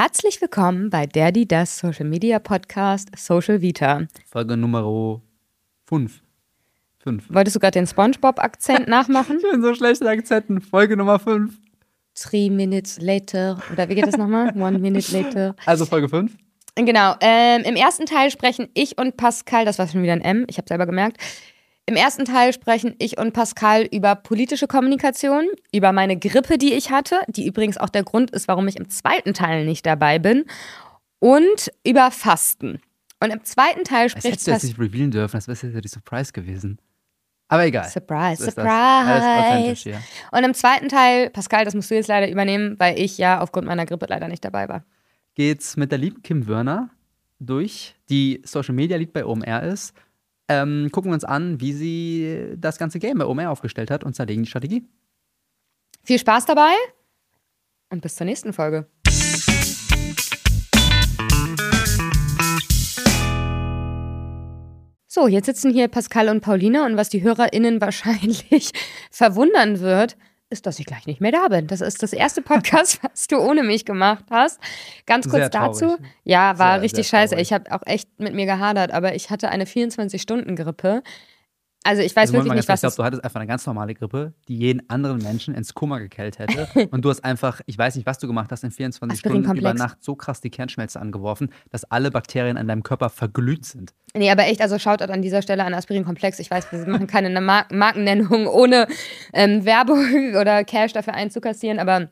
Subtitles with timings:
[0.00, 4.06] Herzlich willkommen bei der, die das Social Media Podcast Social Vita.
[4.30, 5.20] Folge Nummer
[5.88, 6.22] 5.
[6.98, 7.24] 5.
[7.34, 9.38] Wolltest du gerade den SpongeBob-Akzent nachmachen?
[9.38, 10.60] Ich bin so schlecht in Akzenten.
[10.60, 11.52] Folge Nummer 5.
[12.14, 13.60] Three minutes later.
[13.72, 14.56] Oder wie geht das nochmal?
[14.56, 15.56] One minute later.
[15.66, 16.30] Also Folge 5.
[16.76, 17.16] Genau.
[17.20, 20.58] Ähm, Im ersten Teil sprechen ich und Pascal, das war schon wieder ein M, ich
[20.58, 21.20] habe selber gemerkt.
[21.88, 26.90] Im ersten Teil sprechen ich und Pascal über politische Kommunikation, über meine Grippe, die ich
[26.90, 30.44] hatte, die übrigens auch der Grund ist, warum ich im zweiten Teil nicht dabei bin,
[31.18, 32.82] und über Fasten.
[33.20, 35.80] Und im zweiten Teil Das spricht hättest du jetzt nicht revealen dürfen, das wäre ja
[35.80, 36.78] die Surprise gewesen.
[37.48, 37.88] Aber egal.
[37.88, 38.66] Surprise, So ist das.
[38.66, 40.04] Alles authentisch surprise.
[40.28, 40.38] hier.
[40.38, 43.66] Und im zweiten Teil, Pascal, das musst du jetzt leider übernehmen, weil ich ja aufgrund
[43.66, 44.84] meiner Grippe leider nicht dabei war.
[45.34, 46.90] Geht's mit der lieben Kim Wörner
[47.40, 49.94] durch, die Social Media Lead bei OMR ist.
[50.48, 54.14] Ähm, gucken wir uns an, wie sie das ganze Game bei OMR aufgestellt hat und
[54.14, 54.88] zerlegen die Strategie.
[56.04, 56.72] Viel Spaß dabei
[57.90, 58.86] und bis zur nächsten Folge.
[65.06, 68.72] So, jetzt sitzen hier Pascal und Paulina und was die HörerInnen wahrscheinlich
[69.10, 70.16] verwundern wird,
[70.50, 71.66] ist, dass ich gleich nicht mehr da bin.
[71.66, 74.60] Das ist das erste Podcast, was du ohne mich gemacht hast.
[75.06, 75.96] Ganz kurz dazu.
[76.24, 77.34] Ja, war Sehr, richtig sehr scheiße.
[77.34, 77.48] traurig.
[77.48, 81.02] Ich habe auch echt mit mir gehadert, aber ich hatte eine 24-Stunden-Grippe.
[81.88, 83.94] Also ich weiß Also, wirklich nicht, was ich glaube, du hattest einfach eine ganz normale
[83.94, 86.68] Grippe, die jeden anderen Menschen ins Kummer gekellt hätte.
[86.90, 89.48] und du hast einfach, ich weiß nicht, was du gemacht hast, in 24 Stunden über
[89.48, 89.78] Aspirinkomplex.
[89.78, 93.94] Nacht so krass die Kernschmelze angeworfen, dass alle Bakterien in deinem Körper verglüht sind.
[94.12, 96.38] Nee, aber echt, also Shoutout an dieser Stelle an Aspirin Komplex.
[96.40, 98.86] Ich weiß, wir machen keine Mar Markennennung ohne
[99.32, 102.10] ähm, Werbung oder Cash dafür einzukassieren, aber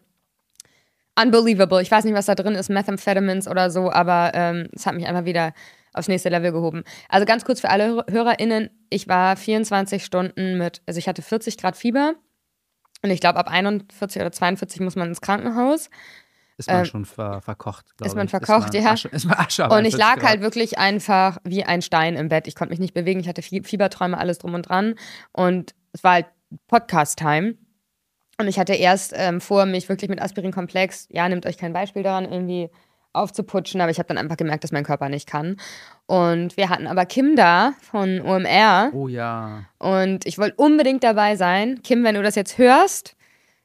[1.22, 1.82] unbelievable.
[1.82, 5.06] Ich weiß nicht, was da drin ist, Methamphetamines oder so, aber ähm, es hat mich
[5.06, 5.52] einfach wieder
[5.96, 6.84] aufs nächste Level gehoben.
[7.08, 11.22] Also ganz kurz für alle Hör- HörerInnen, ich war 24 Stunden mit, also ich hatte
[11.22, 12.14] 40 Grad Fieber
[13.02, 15.90] und ich glaube ab 41 oder 42 muss man ins Krankenhaus.
[16.58, 18.14] Ist man Ähm, schon ver verkocht, glaube ich.
[18.16, 18.92] man verkocht, man ja.
[18.92, 20.24] Asche, ist man Asche, Und ich 41 lag Grad.
[20.30, 22.46] halt wirklich einfach wie ein Stein im Bett.
[22.46, 23.20] Ich konnte mich nicht bewegen.
[23.20, 24.94] Ich hatte Fie- Fieberträume, alles drum und dran.
[25.32, 26.26] Und es war halt
[26.68, 27.56] Podcast-Time.
[28.38, 32.02] Und ich hatte erst ähm, vor, mich wirklich mit Aspirin-Komplex, ja, nehmt euch kein Beispiel
[32.02, 32.70] daran, irgendwie
[33.16, 33.80] aufzuputschen.
[33.80, 35.56] Aber ich habe dann einfach gemerkt, dass mein Körper nicht kann.
[36.06, 38.90] Und wir hatten aber Kim da von OMR.
[38.94, 39.64] Oh ja.
[39.78, 41.82] Und ich wollte unbedingt dabei sein.
[41.82, 43.16] Kim, wenn du das jetzt hörst,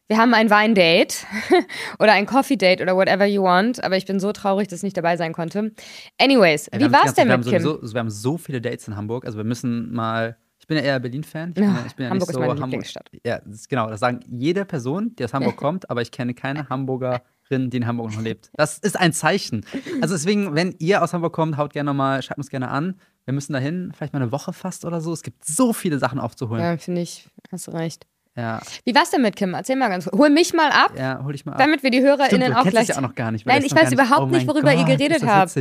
[0.07, 1.15] wir haben ein Weindate
[1.99, 3.81] oder ein Coffee-Date oder whatever you want.
[3.83, 5.71] Aber ich bin so traurig, dass ich nicht dabei sein konnte.
[6.19, 7.61] Anyways, Ey, wie war's ganz- denn mit Kim?
[7.61, 9.23] Sowieso, wir haben so viele Dates in Hamburg.
[9.25, 10.35] Also wir müssen mal.
[10.61, 11.49] Ich bin ja eher Berlin-Fan.
[11.49, 12.69] Ich bin, Ja, ich bin ja Hamburg nicht ist so meine Hamburg.
[12.69, 13.09] Lieblingsstadt.
[13.25, 13.89] Ja, das ist, genau.
[13.89, 17.87] Das sagen jede Person, die aus Hamburg kommt, aber ich kenne keine Hamburgerin, die in
[17.87, 18.51] Hamburg noch lebt.
[18.53, 19.65] Das ist ein Zeichen.
[20.01, 22.99] Also deswegen, wenn ihr aus Hamburg kommt, haut gerne nochmal, schreibt uns gerne an.
[23.25, 25.11] Wir müssen dahin, vielleicht mal eine Woche fast oder so.
[25.13, 26.63] Es gibt so viele Sachen aufzuholen.
[26.63, 28.05] Ja, finde ich, hast du recht.
[28.37, 29.53] Ja, Wie war's denn mit Kim?
[29.53, 30.17] Erzähl mal ganz kurz.
[30.17, 31.57] Hol mich mal ab, ja, hol dich mal ab.
[31.57, 32.83] damit wir die Stimmt, HörerInnen du auch gleich.
[32.83, 33.45] es ja auch noch gar nicht.
[33.45, 35.53] Nein, ich weiß überhaupt oh nicht, worüber ihr geredet ist habt.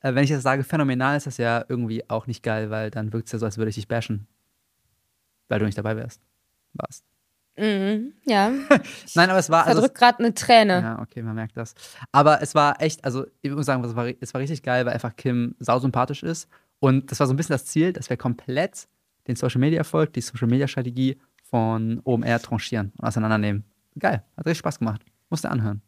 [0.00, 3.12] Äh, wenn ich das sage, phänomenal, ist das ja irgendwie auch nicht geil, weil dann
[3.12, 4.26] wirkt es ja so, als würde ich dich bashen.
[5.48, 6.20] Weil du nicht dabei wärst.
[6.74, 7.04] Warst.
[7.56, 8.50] Mhm, ja,
[9.14, 9.66] Nein, aber es war.
[9.66, 10.80] Also verdrückt gerade eine Träne.
[10.80, 11.74] ja, okay, man merkt das.
[12.12, 14.94] Aber es war echt, also ich muss sagen, es war, es war richtig geil, weil
[14.94, 16.48] einfach Kim sausympathisch ist.
[16.78, 18.88] Und das war so ein bisschen das Ziel, dass wir komplett
[19.26, 23.64] den Social Media Erfolg, die Social Media Strategie von OMR tranchieren und auseinandernehmen.
[23.98, 25.02] Geil, hat richtig Spaß gemacht.
[25.28, 25.82] Musst du anhören.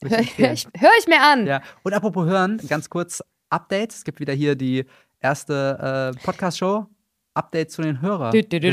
[0.00, 0.52] Würde Hör ich hör empfehlen.
[0.52, 1.46] ich, hör ich mir an.
[1.46, 3.92] Ja, und apropos hören, ganz kurz Update.
[3.92, 4.84] Es gibt wieder hier die
[5.20, 6.86] erste äh, Podcast-Show.
[7.34, 8.32] Update zu den Hörern.
[8.32, 8.72] Du, du, du.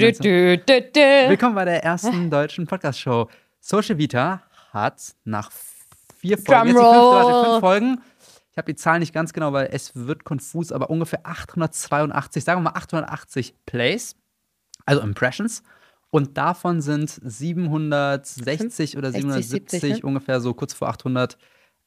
[1.29, 3.27] Willkommen bei der ersten deutschen Podcast-Show.
[3.59, 4.41] Social Vita
[4.71, 5.51] hat nach
[6.17, 7.45] vier Folgen, jetzt Drumroll.
[7.45, 8.01] fünf Folgen.
[8.51, 12.61] Ich habe die Zahl nicht ganz genau, weil es wird konfus, aber ungefähr 882, sagen
[12.61, 14.15] wir mal 880 Plays,
[14.85, 15.63] also Impressions.
[16.09, 20.07] Und davon sind 760 oder 60, 770 70, ne?
[20.07, 21.37] ungefähr so kurz vor 800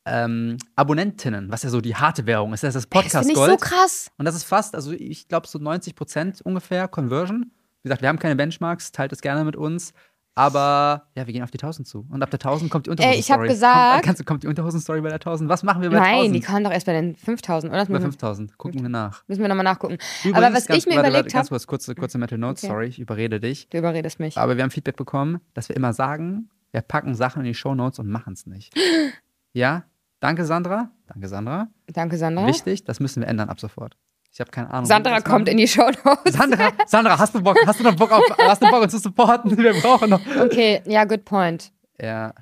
[0.07, 2.63] ähm, Abonnentinnen, was ja so die harte Währung ist.
[2.63, 3.61] Das ist das Das Podcast finde ich Gold.
[3.61, 4.11] so krass.
[4.19, 7.51] Und das ist fast, also ich glaube so 90 Prozent ungefähr Conversion.
[7.83, 9.93] Wie gesagt, wir haben keine Benchmarks, teilt es gerne mit uns.
[10.39, 12.07] Aber ja, wir gehen auf die 1000 zu.
[12.11, 13.21] Und ab der 1000 kommt die Unterhosen-Story.
[13.21, 15.49] ich hab gesagt- Kommt, kannst, kommt die Unterhosen-Story bei der 1000?
[15.49, 16.35] Was machen wir bei Nein, 1000?
[16.37, 17.81] die kamen doch erst bei den 5000, oder?
[17.81, 18.59] Das bei müssen, 5000.
[18.59, 19.25] Gucken wir nach.
[19.29, 19.97] müssen wir nochmal nachgucken.
[20.25, 22.37] Übrigens, Aber was ganz, ich mir warte, überlegt warte, Ganz habe, kurz, kurze, kurze Metal
[22.37, 22.71] Notes, Okay.
[22.71, 23.69] sorry, ich überrede dich.
[23.71, 24.37] du überredest mich.
[24.37, 27.75] Aber wir haben Feedback bekommen, dass wir immer sagen, wir packen Sachen in die Show
[27.75, 28.75] Notes und machen es nicht.
[29.55, 29.85] ja?
[30.21, 30.91] Danke, Sandra.
[31.09, 31.69] Danke, Sandra.
[31.89, 32.47] Danke, Sandra.
[32.47, 33.97] Wichtig, das müssen wir ändern ab sofort.
[34.33, 34.85] Ich habe keine Ahnung.
[34.87, 36.35] Sandra kommt in die Show Notes.
[36.35, 38.99] Sandra, Sandra, hast du Bock, hast du noch Bock auf, hast du Bock uns zu
[38.99, 39.57] supporten?
[39.57, 40.21] Wir brauchen noch.
[40.41, 41.73] Okay, ja, good point.
[42.01, 42.35] Ja,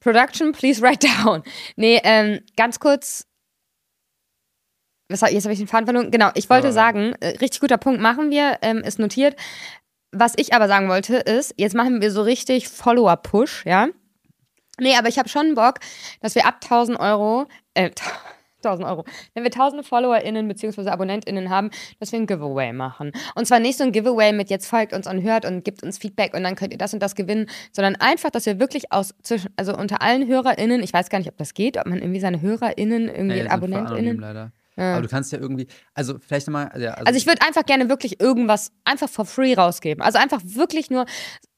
[0.00, 1.42] Production, please write down.
[1.76, 3.24] Nee, ähm, ganz kurz.
[5.08, 6.10] Was, jetzt habe ich den Faden verloren.
[6.10, 6.72] Genau, ich wollte Ja.
[6.72, 9.36] sagen, äh, richtig guter Punkt machen wir, ähm, ist notiert.
[10.12, 13.88] Was ich aber sagen wollte, ist, jetzt machen wir so richtig Follower-Push, ja?
[14.80, 15.80] Nee, aber ich habe schon Bock,
[16.20, 17.90] dass wir ab 1000 Euro äh,
[18.64, 19.04] 1000 Euro,
[19.34, 20.88] wenn wir tausende FollowerInnen bzw.
[20.90, 21.70] AbonnentInnen haben,
[22.00, 23.12] dass wir ein Giveaway machen.
[23.36, 25.96] Und zwar nicht so ein Giveaway mit jetzt folgt uns und hört und gibt uns
[25.96, 29.14] Feedback und dann könnt ihr das und das gewinnen, sondern einfach, dass wir wirklich aus
[29.22, 32.18] zwischen, also unter allen HörerInnen, ich weiß gar nicht, ob das geht, ob man irgendwie
[32.18, 34.18] seine HörerInnen, irgendwie Nee, AbonnentInnen.
[34.18, 34.50] leider.
[34.76, 34.92] Ja.
[34.94, 37.88] Aber du kannst ja irgendwie, also vielleicht nochmal, ja, also, Also ich würde einfach gerne
[37.88, 40.02] wirklich irgendwas einfach for free rausgeben.
[40.02, 41.04] Also einfach wirklich nur,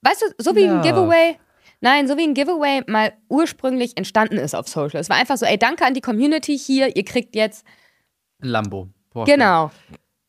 [0.03, 0.77] weißt du, so wie Ja.
[0.77, 1.37] ein Giveaway.
[1.81, 5.01] Nein, so wie ein Giveaway mal ursprünglich entstanden ist auf Social.
[5.01, 7.65] Es war einfach so, ey, danke an die Community hier, ihr kriegt jetzt,
[8.43, 8.89] ein Lambo.
[9.11, 9.33] Porsche.
[9.33, 9.71] genau.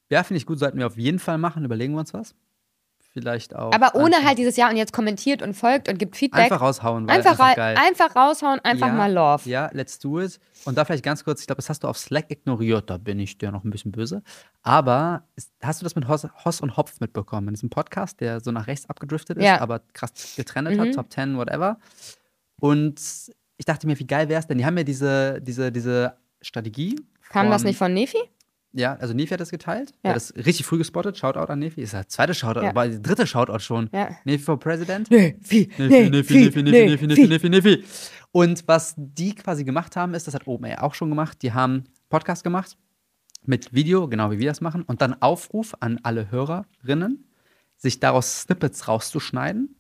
[0.10, 1.64] Ja, finde ich gut, sollten wir auf jeden Fall machen.
[1.64, 2.36] Überlegen wir uns was.
[3.14, 3.74] Vielleicht auch.
[3.74, 6.44] Aber ohne einfach, halt dieses Jahr und jetzt kommentiert und folgt und gibt Feedback.
[6.46, 7.76] Einfach raushauen, weil einfach, einfach, ra- geil.
[7.78, 9.50] einfach raushauen, einfach ja, mal Love.
[9.50, 10.40] Ja, let's do it.
[10.64, 13.20] Und da vielleicht ganz kurz, ich glaube, das hast du auf Slack ignoriert, da bin
[13.20, 14.24] ich dir noch ein bisschen böse.
[14.62, 17.48] Aber ist, hast du das mit Hoss, Hoss und Hopf mitbekommen?
[17.48, 19.60] Das ist ein Podcast, der so nach rechts abgedriftet ist, Ja.
[19.60, 20.80] aber krass getrennt Mhm.
[20.80, 21.80] hat, Top 10, whatever.
[22.60, 23.00] Und
[23.58, 24.58] ich dachte mir, wie geil wäre es denn?
[24.58, 26.96] Die haben ja diese, diese, diese Strategie.
[27.30, 28.18] Kam das von- nicht von Nefi?
[28.74, 29.92] Ja, also Nefi hat das geteilt.
[29.92, 29.98] Ja.
[30.02, 31.18] Er hat das richtig früh gespottet.
[31.18, 31.82] Shoutout an Nefi.
[31.82, 32.70] Ist der zweite Shoutout, ja.
[32.70, 33.90] aber der dritte Shoutout schon.
[33.92, 34.10] Ja.
[34.24, 35.12] Nefi for President.
[35.12, 37.84] Nefi, Nefi, Nefi, Nefi, Nefi, Nefi, Nefi, Nefi.
[38.32, 41.84] Und was die quasi gemacht haben, ist, das hat OpenAI auch schon gemacht, die haben
[42.10, 42.78] Podcast gemacht
[43.44, 47.26] mit Video, genau wie wir das machen, und dann Aufruf an alle Hörerinnen,
[47.76, 49.76] sich daraus Snippets rauszuschneiden.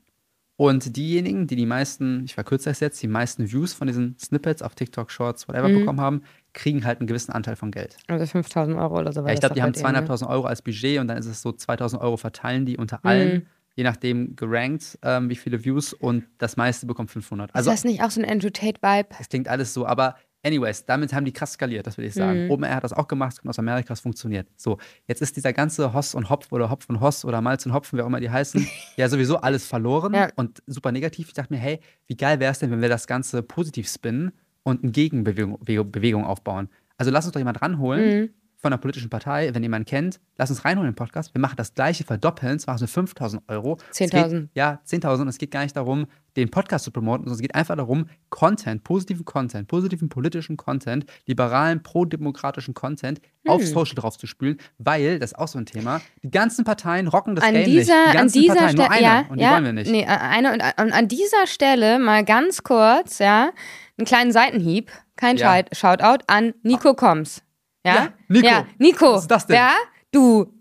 [0.57, 4.61] Und diejenigen, die die meisten, ich verkürze das jetzt, die meisten Views von diesen Snippets
[4.61, 5.79] auf TikTok, Shorts, whatever mhm.
[5.79, 6.23] bekommen haben,
[6.53, 7.97] kriegen halt einen gewissen Anteil von Geld.
[8.07, 9.21] Also 5000 Euro oder so.
[9.21, 10.01] Ja, ich das glaube, die haben ne?
[10.07, 13.09] 2.500 Euro als Budget und dann ist es so 2.000 Euro verteilen die unter Mhm.
[13.09, 17.53] allen, je nachdem gerankt, ähm, wie viele Views und das meiste bekommt 500.
[17.55, 19.09] Also ist das nicht auch so ein Andrew Tate-Vibe?
[19.19, 22.45] es klingt alles so, aber anyways, damit haben die krass skaliert, das will ich sagen.
[22.45, 22.51] Mhm.
[22.51, 24.47] OpenAI hat das auch gemacht, kommt aus Amerika, es funktioniert.
[24.57, 24.77] So,
[25.07, 27.97] jetzt ist dieser ganze Hoss und Hopf oder Hopf und Hoss oder Malz und Hopfen,
[27.97, 30.27] wie auch immer die heißen, ja sowieso alles verloren Ja.
[30.35, 31.27] und super negativ.
[31.27, 34.31] Ich dachte mir, hey, wie geil wäre es denn, wenn wir das Ganze positiv spinnen
[34.63, 35.57] und eine Gegenbewegung
[35.91, 36.69] Bewegung- aufbauen?
[36.97, 38.29] Also lass uns doch jemand ranholen Mhm.
[38.61, 41.33] Von einer politischen Partei, wenn jemand kennt, lass uns reinholen im Podcast.
[41.33, 43.77] Wir machen das gleiche, verdoppeln, zwar so 5000 Euro.
[43.89, 44.29] Es 10.000.
[44.41, 45.27] geht- Ja, 10.000.
[45.29, 46.05] Es geht gar nicht darum,
[46.37, 51.05] den Podcast zu promoten, sondern es geht einfach darum, Content, positiven Content, positiven politischen Content,
[51.25, 53.51] liberalen, prodemokratischen Content Hm.
[53.51, 57.07] auf Social drauf zu spülen, weil, das ist auch so ein Thema, die ganzen Parteien
[57.07, 58.13] rocken das an Game dieser, nicht.
[58.13, 59.91] Die an dieser Parteien, nur Stelle, eine, ja, und die ja, wollen wir nicht.
[59.91, 63.49] Nee, eine und, und an dieser Stelle mal ganz kurz, ja,
[63.97, 65.55] einen kleinen Seitenhieb, kein Ja.
[65.57, 67.41] Shout- Shoutout an Nico Koms.
[67.85, 68.47] Ja, Ja, Nico.
[68.47, 69.13] Ja, Nico.
[69.13, 69.55] Was ist das denn?
[69.55, 69.73] Ja,
[70.11, 70.53] du.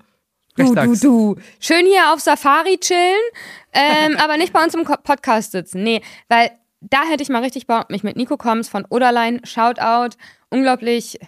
[0.57, 1.37] Du, du, du.
[1.59, 3.17] Schön hier auf Safari chillen,
[3.73, 5.83] ähm, aber nicht bei uns im Podcast sitzen.
[5.83, 6.51] Nee, weil
[6.81, 10.17] da hätte ich mal richtig Bock, mich mit Nico Koms von Oderlein, Shoutout,
[10.51, 11.19] unglaublich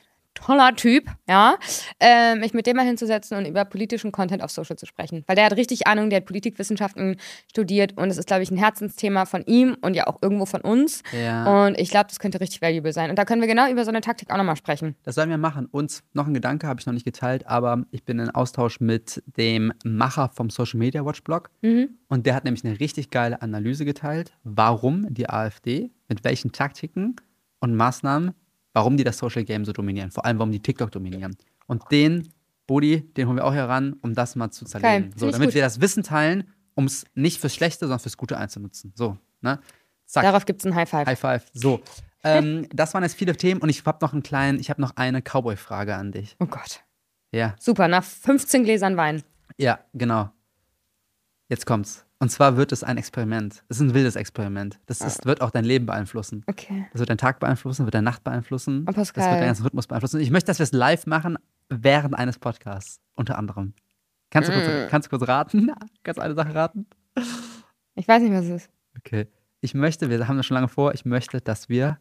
[0.44, 1.56] toller Typ, ja,
[2.00, 5.25] äh, mich mit dem mal hinzusetzen und über politischen Content auf Social zu sprechen.
[5.27, 7.17] Weil der hat richtig Ahnung, der hat Politikwissenschaften
[7.49, 10.61] studiert und es ist, glaube ich, ein Herzensthema von ihm und ja auch irgendwo von
[10.61, 11.03] uns.
[11.12, 11.67] Ja.
[11.67, 13.11] Und ich glaube, das könnte richtig valuable sein.
[13.11, 14.97] Und da können wir genau über so eine Taktik auch nochmal sprechen.
[15.05, 15.67] Das sollen wir machen.
[15.67, 19.23] Und noch ein Gedanke habe ich noch nicht geteilt, aber ich bin in Austausch mit
[19.37, 21.50] dem Macher vom Social Media Watch Blog.
[21.62, 21.91] Mhm.
[22.09, 27.17] Und der hat nämlich eine richtig geile Analyse geteilt, warum die AfD, mit welchen Taktiken
[27.61, 28.35] und Maßnahmen,
[28.72, 30.10] warum die das Social Game so dominieren.
[30.10, 31.36] Vor allem, warum die TikTok dominieren.
[31.66, 32.32] Und den,
[32.66, 35.10] Bodi, den holen wir auch heran, um das mal zu zerlegen.
[35.10, 35.10] Geil.
[35.16, 35.54] So, damit gut.
[35.54, 38.92] wir das Wissen teilen, um es nicht fürs Schlechte, sondern fürs Gute einzunutzen.
[38.94, 39.58] So, ne?
[40.06, 40.24] Zack.
[40.24, 41.06] Darauf gibt es ein High Five.
[41.06, 41.46] High five.
[41.52, 41.80] So.
[42.24, 44.96] ähm, das waren jetzt viele Themen und ich habe noch einen kleinen, ich habe noch
[44.96, 46.36] eine Cowboy-Frage an dich.
[46.38, 46.82] Oh Gott.
[47.31, 49.22] Ja, Super, nach 15 Gläsern Wein.
[49.56, 50.31] ja, genau.
[51.48, 52.05] Jetzt kommt's.
[52.22, 53.64] Und zwar wird es ein Experiment.
[53.69, 54.79] Es ist ein wildes Experiment.
[54.86, 56.44] Das ist, wird auch dein Leben beeinflussen.
[56.46, 56.86] Okay.
[56.93, 58.86] Das wird deinen Tag beeinflussen, wird deine Nacht beeinflussen.
[58.88, 59.24] Oh, Pascal.
[59.24, 60.20] Das wird deinen ganzen Rhythmus beeinflussen.
[60.20, 61.36] Ich möchte, dass wir es live machen
[61.69, 63.74] während eines Podcasts, unter anderem.
[64.31, 64.88] Kannst du kurz, Mm.
[64.88, 65.72] kannst du kurz raten?
[66.05, 66.86] Kannst du eine Sache raten?
[67.96, 68.70] Ich weiß nicht, was es ist.
[68.98, 69.26] Okay.
[69.60, 71.98] Ich möchte, wir haben das schon lange vor, ich möchte, dass wir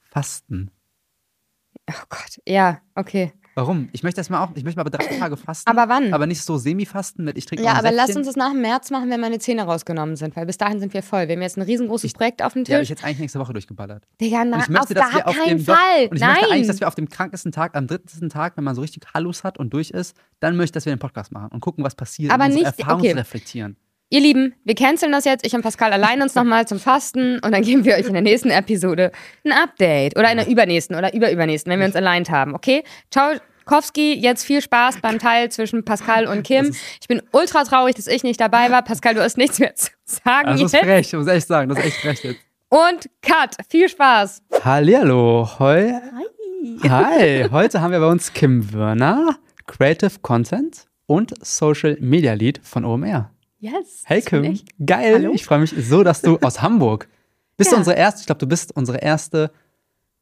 [0.00, 0.70] fasten.
[1.90, 2.40] Oh Gott.
[2.48, 3.34] Ja, okay.
[3.54, 3.88] Warum?
[3.92, 5.70] Ich möchte das mal auch, ich möchte mal drei Tage fasten.
[5.70, 6.12] Aber wann?
[6.12, 8.90] Aber nicht so semi-fasten mit, ich trinke Ja, aber lass uns das nach dem März
[8.90, 11.28] machen, wenn meine Zähne rausgenommen sind, weil bis dahin sind wir voll.
[11.28, 12.96] Wir haben jetzt ein riesengroßes Ich- Projekt auf dem Die habe ich Tisch.
[12.96, 14.04] jetzt eigentlich nächste Woche durchgeballert.
[14.20, 15.76] Digga, na, Und ich möchte, auf dass gar wir auf keinen dem Fall.
[16.10, 16.30] Und ich Nein.
[16.34, 19.04] möchte eigentlich, dass wir auf dem krankesten Tag, am dritten Tag, wenn man so richtig
[19.14, 21.84] Hallus hat und durch ist, dann möchte ich, dass wir den Podcast machen und gucken,
[21.84, 22.32] was passiert.
[22.32, 23.12] Aber und nicht- Erfahrungen okay.
[23.12, 23.76] reflektieren.
[24.10, 25.46] Ihr Lieben, wir canceln das jetzt.
[25.46, 28.22] Ich und Pascal allein uns nochmal zum Fasten und dann geben wir euch in der
[28.22, 29.10] nächsten Episode
[29.44, 30.16] ein Update.
[30.18, 32.54] Oder in der übernächsten oder überübernächsten, wenn wir uns aligned haben.
[32.54, 32.84] Okay?
[33.10, 33.34] Ciao.
[33.64, 36.74] Kowski, jetzt viel Spaß beim Teil zwischen Pascal und Kim.
[37.00, 38.82] Ich bin ultra traurig, dass ich nicht dabei war.
[38.82, 40.84] Pascal, du hast nichts mehr zu sagen Das ist jetzt.
[40.84, 42.40] frech, ich muss echt sagen, das ist echt frech jetzt.
[42.68, 43.56] Und Cut.
[43.70, 44.42] Viel Spaß.
[44.64, 45.92] Hallihallo, heu.
[46.88, 52.84] Hi, heute haben wir bei uns Kim Wörner, Creative Content und Social Media Lead von
[52.84, 53.30] OMR.
[53.64, 54.02] Yes.
[54.04, 55.14] Hey Kim, geil.
[55.14, 55.32] Hallo.
[55.32, 57.08] Ich freue mich so, dass du aus Hamburg
[57.56, 57.70] bist.
[57.70, 57.78] Du Ja.
[57.78, 59.50] unsere erste, ich glaube, du bist unsere erste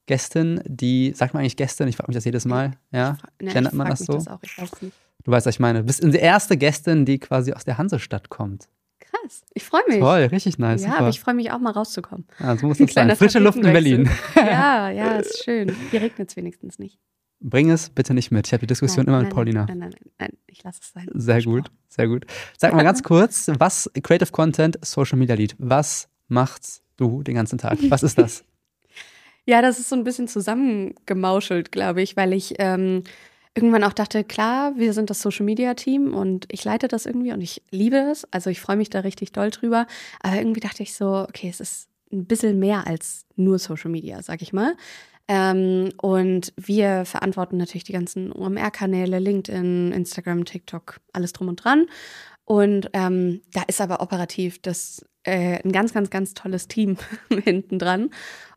[0.07, 1.89] Gästin, die, sagt man eigentlich Gästin?
[1.89, 2.73] Ich frage mich das jedes Mal.
[2.93, 4.13] Ja, Ne, ich gendert man frag das so?
[4.13, 4.97] Das auch, ich weiß nicht.
[5.25, 5.81] Du weißt, was ich meine.
[5.81, 8.69] Du bist die erste Gästin, die quasi aus der Hansestadt kommt.
[9.01, 9.99] Krass, ich freue mich.
[9.99, 10.83] Toll, richtig nice.
[10.83, 10.99] ja, super.
[11.01, 12.29] aber ich freue mich auch mal rauszukommen.
[12.39, 13.17] ja, so muss das sein.
[13.17, 14.09] Frische Luft in Berlin.
[14.37, 15.75] Ja, ja, ist schön.
[15.91, 16.97] Hier regnet es wenigstens nicht.
[17.43, 18.47] Bring es bitte nicht mit.
[18.47, 19.67] Ich habe die Diskussion Nein, immer mit nein, Paulina.
[19.67, 21.09] Nein, nein, nein, nein, ich lasse es sein.
[21.13, 22.25] Sehr gut, sehr gut.
[22.57, 27.59] Sag mal ganz kurz, was Creative Content, Social Media Lead, was machst du den ganzen
[27.59, 27.79] Tag?
[27.89, 28.45] Was ist das?
[29.45, 33.03] Ja, das ist so ein bisschen zusammengemauschelt, glaube ich, weil ich ähm,
[33.55, 37.33] irgendwann auch dachte, klar, wir sind das Social Media Team und ich leite das irgendwie
[37.33, 38.27] und ich liebe es.
[38.31, 39.87] Also ich freue mich da richtig doll drüber.
[40.23, 44.23] Aber irgendwie dachte ich so, okay, es ist ein bisschen mehr als nur Social Media,
[44.23, 44.77] sag ich mal.
[45.35, 51.87] Ähm, und wir verantworten natürlich die ganzen OMR-Kanäle, LinkedIn, Instagram, TikTok, alles drum und dran.
[52.45, 56.99] Und ähm, da ist aber operativ das äh, ein ganz, ganz, ganz tolles Team
[57.45, 58.11] hinten dran.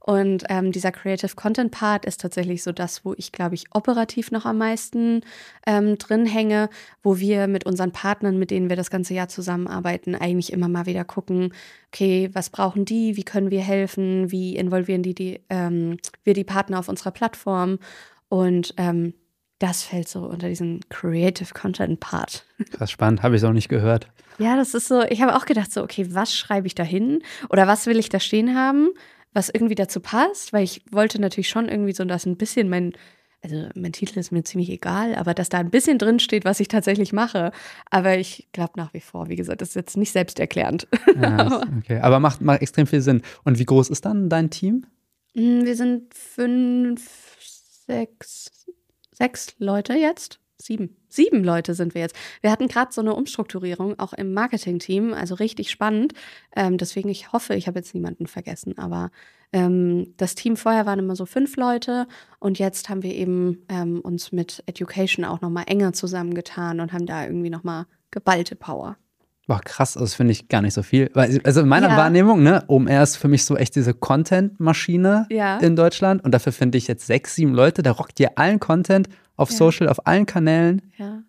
[0.07, 4.29] Und ähm, dieser Creative Content Part ist tatsächlich so das, wo ich, glaube ich, operativ
[4.29, 5.21] noch am meisten
[5.65, 6.69] ähm, drin hänge,
[7.01, 10.85] wo wir mit unseren Partnern, mit denen wir das ganze Jahr zusammenarbeiten, eigentlich immer mal
[10.85, 11.55] wieder gucken,
[11.87, 16.43] okay, was brauchen die, wie können wir helfen, wie involvieren die, die ähm, wir die
[16.43, 17.79] Partner auf unserer Plattform.
[18.29, 19.15] Und ähm,
[19.57, 22.45] das fällt so unter diesen Creative Content Part.
[22.73, 24.07] Krass spannend, habe ich noch nicht gehört.
[24.37, 27.23] Ja, das ist so, ich habe auch gedacht, so, okay, was schreibe ich da hin?
[27.49, 28.89] Oder was will ich da stehen haben,
[29.35, 30.53] was irgendwie dazu passt?
[30.53, 32.93] Weil ich wollte natürlich schon irgendwie so, dass ein bisschen mein,
[33.43, 36.59] also mein Titel ist mir ziemlich egal, aber dass da ein bisschen drin steht, was
[36.59, 37.51] ich tatsächlich mache.
[37.91, 40.87] Aber ich glaube nach wie vor, wie gesagt, das ist jetzt nicht selbsterklärend.
[41.21, 41.99] Ja, okay.
[41.99, 43.21] Aber macht, macht extrem viel Sinn.
[43.43, 44.85] Und wie groß ist dann dein Team?
[45.33, 47.37] Mm, Wir sind fünf,
[47.85, 48.65] sechs,
[49.11, 50.39] sechs Leute jetzt.
[50.57, 50.95] Sieben.
[51.15, 52.15] Sieben Leute sind wir jetzt.
[52.41, 56.13] Wir hatten gerade so eine Umstrukturierung, auch im Marketing-Team, also richtig spannend.
[56.55, 58.77] Ähm, deswegen, ich hoffe, ich habe jetzt niemanden vergessen.
[58.77, 59.11] Aber
[59.53, 62.07] ähm, das Team vorher waren immer so fünf Leute
[62.39, 67.05] und jetzt haben wir eben ähm, uns mit Education auch nochmal enger zusammengetan und haben
[67.05, 68.97] da irgendwie nochmal geballte Power.
[69.47, 71.11] Boah, krass, also das finde ich gar nicht so viel.
[71.13, 71.97] Also in meiner Ja.
[71.97, 75.57] Wahrnehmung, ne, OMR ist für mich so echt diese Content-Maschine Ja.
[75.57, 76.23] in Deutschland.
[76.23, 79.57] Und dafür finde ich jetzt sechs, sieben Leute, da rockt ihr allen Content auf Ja.
[79.57, 80.81] Social, auf allen Kanälen.
[80.97, 81.21] Ja.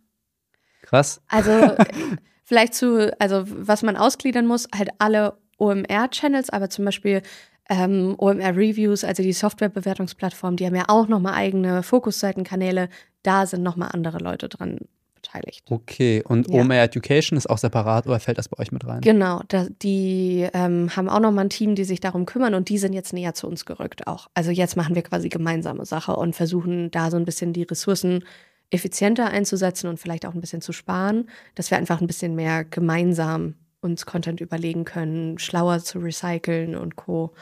[0.82, 1.20] Krass.
[1.28, 1.50] Also
[2.44, 7.20] vielleicht zu, also was man ausgliedern muss, halt alle OMR-Channels, aber zum Beispiel
[7.68, 12.88] ähm, OMR-Reviews, also die Softwarebewertungsplattform, die haben ja auch nochmal eigene Fokusseitenkanäle.
[13.22, 14.78] Da sind nochmal andere Leute dran
[15.26, 15.64] beteiligt.
[15.70, 16.60] Okay, und Ja.
[16.60, 19.00] OMR Education ist auch separat oder fällt das bei euch mit rein?
[19.00, 22.78] Genau, da, die ähm, haben auch nochmal ein Team, die sich darum kümmern und die
[22.78, 24.28] sind jetzt näher zu uns gerückt auch.
[24.34, 28.24] Also jetzt machen wir quasi gemeinsame Sache und versuchen da so ein bisschen die Ressourcen
[28.70, 32.64] effizienter einzusetzen und vielleicht auch ein bisschen zu sparen, dass wir einfach ein bisschen mehr
[32.64, 37.32] gemeinsam uns Content überlegen können, schlauer zu recyceln und Co.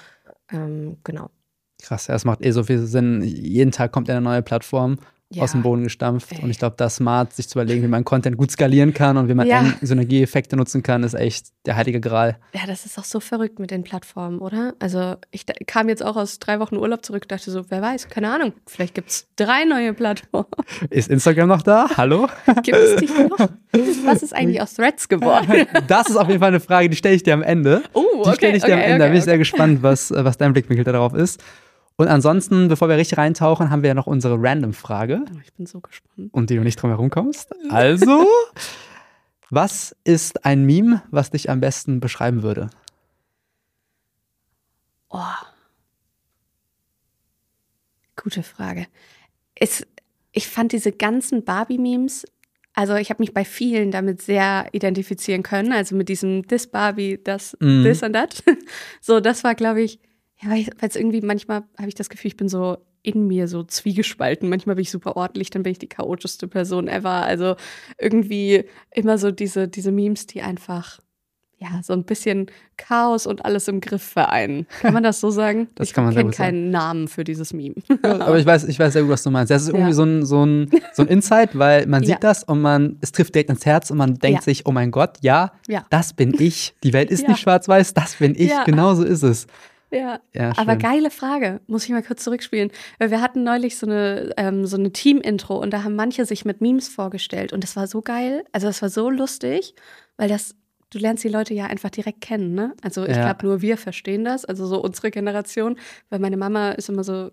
[0.53, 1.31] Ähm, genau.
[1.83, 3.23] Krass, ja, es macht eh so viel Sinn.
[3.23, 4.99] Jeden Tag kommt eine neue Plattform
[5.41, 6.33] aus dem Boden gestampft.
[6.33, 6.43] Ey.
[6.43, 9.29] Und ich glaube, da smart sich zu überlegen, wie man Content gut skalieren kann und
[9.29, 9.65] wie man Ja.
[9.81, 12.37] Synergieeffekte nutzen kann, ist echt der heilige Gral.
[12.53, 14.75] Ja, das ist auch so verrückt mit den Plattformen, oder?
[14.79, 18.31] Also ich kam jetzt auch aus drei Wochen Urlaub zurück, dachte so, wer weiß, keine
[18.33, 20.47] Ahnung, vielleicht gibt es drei neue Plattformen.
[20.91, 21.89] Ist Instagram noch da?
[21.97, 22.29] Hallo?
[22.63, 23.49] Gibt es die noch?
[24.05, 25.67] Was ist eigentlich aus Threads geworden?
[25.87, 27.83] Das ist auf jeden Fall eine Frage, die stelle ich dir am Ende.
[27.93, 28.99] Oh, Die stelle ich dir am okay, Ende.
[28.99, 31.43] Da bin okay, ich sehr gespannt, was, äh, was dein Blickwinkel darauf ist.
[31.97, 35.65] Und ansonsten, bevor wir richtig reintauchen, haben wir ja noch unsere Random-Frage, Oh, ich bin
[35.67, 36.31] so gespannt.
[36.33, 37.53] um die du nicht drum herum kommst.
[37.71, 38.27] Also,
[39.51, 42.69] was ist ein Meme, was dich am besten beschreiben würde?
[45.11, 45.21] Oh.
[48.17, 48.87] Gute Frage.
[49.55, 49.87] Es,
[50.33, 52.25] ich fand diese ganzen Barbie-Memes,
[52.75, 57.21] also ich habe mich bei vielen damit sehr identifizieren können, also mit diesem This Barbie,
[57.23, 57.85] das, Mhm.
[57.85, 58.43] this and that.
[59.01, 60.01] So, das war, glaube ich,
[60.43, 63.63] ja, weil es irgendwie manchmal habe ich das Gefühl, ich bin so in mir so
[63.63, 64.49] zwiegespalten.
[64.49, 67.11] Manchmal bin ich super ordentlich, dann bin ich die chaotischste Person ever.
[67.11, 67.55] Also
[67.99, 71.01] irgendwie immer so diese, diese Memes, die einfach
[71.59, 74.67] ja, so ein bisschen Chaos und alles im Griff vereinen.
[74.81, 75.69] Kann man das so sagen?
[75.77, 76.47] Das ich kann man sehr gut sagen.
[76.51, 77.77] keinen Namen für dieses Meme.
[78.03, 79.51] Aber ich weiß, ich weiß sehr gut, was du meinst.
[79.51, 79.93] Das ist irgendwie Ja.
[79.95, 82.19] so, ein, so, ein, so ein Insight, weil man sieht Ja.
[82.19, 85.19] das und man, es trifft direkt ins Herz und man denkt sich, oh mein Gott,
[85.23, 85.53] ja,
[85.91, 86.75] das bin ich.
[86.83, 88.51] Die Welt ist nicht schwarz-weiß, das bin ich.
[88.65, 89.47] Genau so ist es.
[89.95, 90.21] Ja.
[90.35, 92.71] Ja, Aber geile Frage, muss ich mal kurz zurückspielen.
[92.99, 96.45] Weil wir hatten neulich so eine, ähm, so eine Team-Intro und da haben manche sich
[96.45, 98.45] mit Memes vorgestellt und das war so geil.
[98.53, 99.75] Also das war so lustig,
[100.17, 100.57] weil das,
[100.91, 102.75] du lernst die Leute ja einfach direkt kennen, ne?
[102.83, 103.25] Also ich Ja.
[103.33, 105.79] glaube, nur wir verstehen das, also so unsere Generation,
[106.11, 107.31] weil meine Mama ist immer so?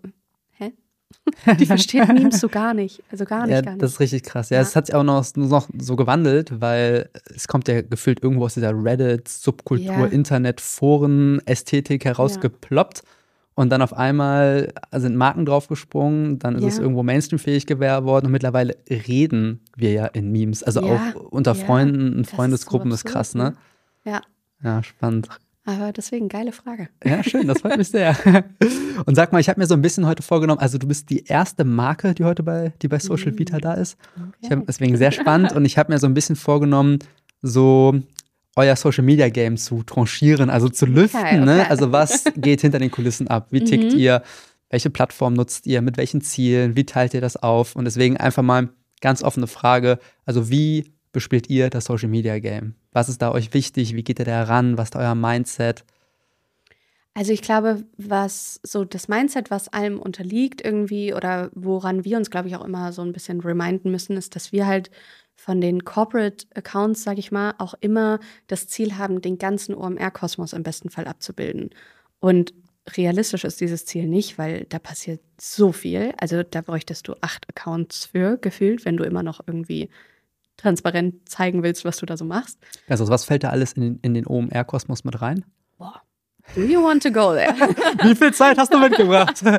[1.58, 3.02] Die versteht Memes so gar nicht.
[3.10, 3.82] Also gar nicht, Ja, gar nicht.
[3.82, 4.50] das ist richtig krass.
[4.50, 4.62] Ja, Ja.
[4.62, 8.54] es hat sich auch noch, noch so gewandelt, weil es kommt ja gefühlt irgendwo aus
[8.54, 10.04] dieser Reddit, Subkultur, Ja.
[10.06, 13.02] Internet, Foren, Ästhetik herausgeploppt.
[13.54, 16.68] Und dann auf einmal sind Marken draufgesprungen, dann ist Ja.
[16.68, 20.62] es irgendwo Mainstream-fähig geworden und mittlerweile reden wir ja in Memes.
[20.62, 21.64] Also Ja, auch unter ja.
[21.66, 23.54] Freunden und Das ist Freundesgruppen so ist krass, ne?
[24.04, 24.22] Ja,
[24.64, 25.28] Ja, spannend.
[25.64, 26.88] Aber deswegen geile Frage.
[27.04, 28.16] Ja, schön, das freut mich sehr.
[29.06, 31.24] Und sag mal, ich habe mir so ein bisschen heute vorgenommen, also du bist die
[31.24, 33.96] erste Marke, die heute bei, die bei Social Vita da ist.
[34.40, 36.98] Ich habe deswegen sehr spannend und ich habe mir so ein bisschen vorgenommen,
[37.42, 37.94] so
[38.56, 41.20] euer Social Media Game zu tranchieren, also zu lüften.
[41.20, 41.60] Okay, Ne?
[41.60, 41.70] okay.
[41.70, 43.48] Also was geht hinter den Kulissen ab?
[43.50, 44.22] Wie tickt ihr?
[44.68, 45.80] Welche Plattform nutzt ihr?
[45.82, 46.76] Mit welchen Zielen?
[46.76, 47.76] Wie teilt ihr das auf?
[47.76, 48.68] Und deswegen einfach mal
[49.00, 49.98] ganz offene Frage.
[50.26, 52.74] Also wie bespielt ihr das Social Media Game?
[52.92, 53.94] Was ist da euch wichtig?
[53.94, 54.78] Wie geht ihr da heran?
[54.78, 55.84] Was ist euer Mindset?
[57.14, 62.30] Also ich glaube, was so das Mindset, was allem unterliegt irgendwie oder woran wir uns,
[62.30, 64.90] glaube ich, auch immer so ein bisschen reminden müssen, ist, dass wir halt
[65.36, 70.54] von den Corporate Accounts, sage ich mal, auch immer das Ziel haben, den ganzen OMR-Kosmos
[70.54, 71.70] im besten Fall abzubilden.
[72.20, 72.54] Und
[72.96, 76.14] realistisch ist dieses Ziel nicht, weil da passiert so viel.
[76.18, 79.90] Also da bräuchtest du acht Accounts für gefühlt, wenn du immer noch irgendwie
[80.62, 82.58] transparent zeigen willst, was du da so machst.
[82.88, 85.44] Also was fällt da alles in, in den OMR-Kosmos mit rein?
[85.78, 86.02] Boah.
[86.54, 87.54] Do you want to go there?
[88.02, 89.42] Wie viel Zeit hast du mitgebracht?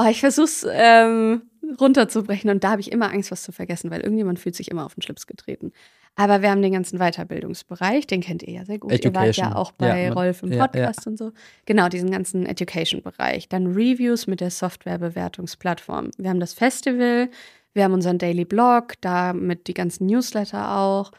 [0.00, 1.42] Oh, ich versuch's ähm,
[1.80, 4.86] runterzubrechen und da habe ich immer Angst, was zu vergessen, weil irgendjemand fühlt sich immer
[4.86, 5.72] auf den Schlips getreten.
[6.14, 8.92] Aber wir haben den ganzen Weiterbildungsbereich, den kennt ihr ja sehr gut.
[8.92, 9.50] Ihr wart Education.
[9.50, 11.32] ja auch bei Ja, Rolf im ja, Podcast und so.
[11.66, 13.48] Genau, diesen ganzen Education-Bereich.
[13.48, 16.10] Dann Reviews mit der Softwarebewertungsplattform.
[16.16, 17.28] Wir haben das Festival,
[17.74, 21.12] wir haben unseren Daily Blog, damit die ganzen Newsletter auch.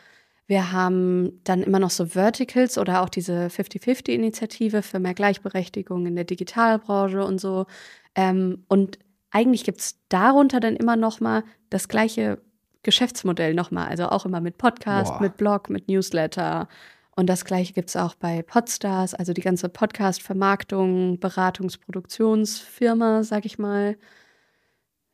[0.47, 6.15] Wir haben dann immer noch so Verticals oder auch diese 50-50-Initiative für mehr Gleichberechtigung in
[6.15, 7.67] der Digitalbranche und so.
[8.15, 8.97] Ähm, und
[9.31, 12.41] eigentlich gibt es darunter dann immer noch mal das gleiche
[12.83, 13.87] Geschäftsmodell noch mal.
[13.87, 15.21] Also auch immer mit Podcast, Boah.
[15.21, 16.67] mit Blog, mit Newsletter.
[17.15, 23.59] Und das gleiche gibt es auch bei Podstars, also die ganze Podcast-Vermarktung, Beratungsproduktionsfirma, sag ich
[23.59, 23.97] mal.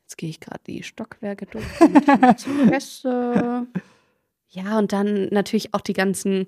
[0.06, 1.66] Jetzt gehe ich gerade die Stockwerke durch.
[1.66, 3.68] vergesse.
[4.50, 6.46] Ja, und dann natürlich auch die ganzen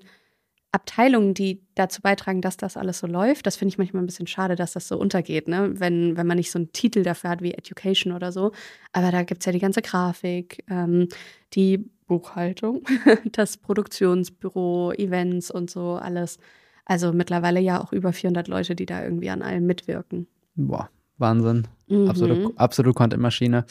[0.72, 3.46] Abteilungen, die dazu beitragen, dass das alles so läuft.
[3.46, 5.72] Das finde ich manchmal ein bisschen schade, dass das so untergeht, ne?
[5.74, 8.52] wenn, wenn man nicht so einen Titel dafür hat wie Education oder so.
[8.92, 11.08] Aber da gibt es ja die ganze Grafik, ähm,
[11.52, 12.84] die Buchhaltung,
[13.32, 16.38] das Produktionsbüro, Events und so alles.
[16.84, 20.28] Also mittlerweile ja auch über 400 Leute, die da irgendwie an allem mitwirken.
[20.54, 21.66] Boah, Wahnsinn.
[21.88, 22.08] Mhm.
[22.08, 23.64] Absolute, absolute Content-Maschine.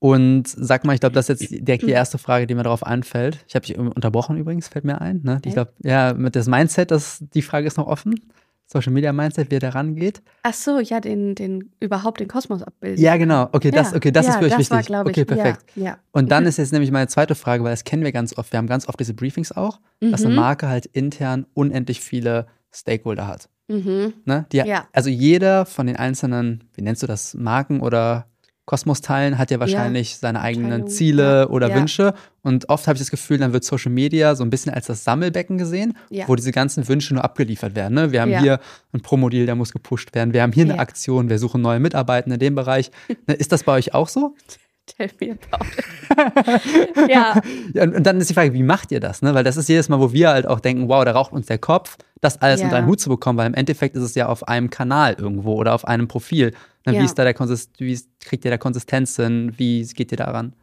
[0.00, 2.84] Und sag mal, ich glaube, das ist jetzt direkt die erste Frage, die mir darauf
[2.84, 3.44] einfällt.
[3.48, 5.22] Ich habe dich unterbrochen übrigens, fällt mir ein.
[5.24, 5.40] Ne?
[5.44, 8.14] Ich glaube, ja, mit das Mindset, das, die Frage ist noch offen.
[8.70, 10.20] Social Media Mindset, wie er da rangeht.
[10.42, 13.02] Ach so, ja, den, den überhaupt den Kosmos abbilden.
[13.02, 13.48] Ja, genau.
[13.50, 14.86] Okay, das, okay, das ja, ist für euch das war, wichtig.
[14.88, 15.64] glaub ich, okay, perfekt.
[15.74, 15.98] Ja, ja.
[16.12, 18.52] Und dann ist jetzt nämlich meine zweite Frage, weil das kennen wir ganz oft.
[18.52, 20.36] Wir haben ganz oft diese Briefings auch, dass eine Mhm.
[20.36, 23.48] Marke halt intern unendlich viele Stakeholder hat.
[23.68, 24.14] Mhm.
[24.24, 24.46] Ne?
[24.52, 24.86] Die, Ja.
[24.92, 28.26] Also jeder von den einzelnen, wie nennst du das, Marken oder
[28.64, 31.48] Kosmos-Teilen hat ja wahrscheinlich seine eigenen Ziele ja.
[31.48, 31.74] oder Ja.
[31.76, 32.12] Wünsche.
[32.42, 35.04] Und oft habe ich das Gefühl, dann wird Social Media so ein bisschen als das
[35.04, 36.28] Sammelbecken gesehen, Ja.
[36.28, 37.94] wo diese ganzen Wünsche nur abgeliefert werden.
[37.94, 38.12] Ne?
[38.12, 38.40] Wir haben Ja.
[38.40, 38.60] hier
[38.92, 40.34] ein Promodeal, der muss gepusht werden.
[40.34, 40.80] Wir haben hier eine Ja.
[40.80, 42.90] Aktion, wir suchen neue Mitarbeiter in dem Bereich.
[43.26, 44.34] Ne, Ist das bei euch auch so?
[44.96, 47.10] Tell me about it.
[47.10, 47.40] ja,
[47.74, 49.22] Ja, und, dann ist die Frage, wie macht ihr das?
[49.22, 49.34] Ne?
[49.34, 51.58] Weil das ist jedes Mal, wo wir halt auch denken, wow, da raucht uns der
[51.58, 52.66] Kopf, das alles Ja.
[52.66, 55.54] unter einen Hut zu bekommen, weil im Endeffekt ist es ja auf einem Kanal irgendwo
[55.54, 56.52] oder auf einem Profil.
[56.86, 56.94] Ne?
[56.94, 57.00] Ja.
[57.00, 59.52] Wie ist da der Konsist wie kriegt ihr da Konsistenz hin?
[59.56, 60.54] Wie geht ihr daran?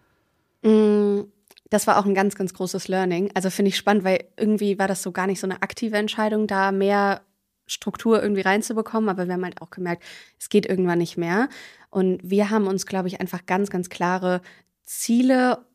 [0.63, 1.21] Mm,
[1.69, 3.29] das war auch ein ganz, ganz großes Learning.
[3.33, 6.47] Also finde ich spannend, weil irgendwie war das so gar nicht so eine aktive Entscheidung,
[6.47, 7.21] da mehr
[7.67, 9.09] Struktur irgendwie reinzubekommen.
[9.09, 10.03] Aber wir haben halt auch gemerkt,
[10.39, 11.49] es geht irgendwann nicht mehr.
[11.89, 14.41] Und wir haben uns, glaube ich, einfach ganz, ganz klare
[14.83, 15.65] Ziele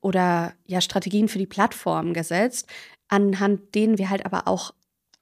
[0.00, 2.68] oder ja Strategien für die Plattform gesetzt,
[3.08, 4.74] anhand denen wir halt aber auch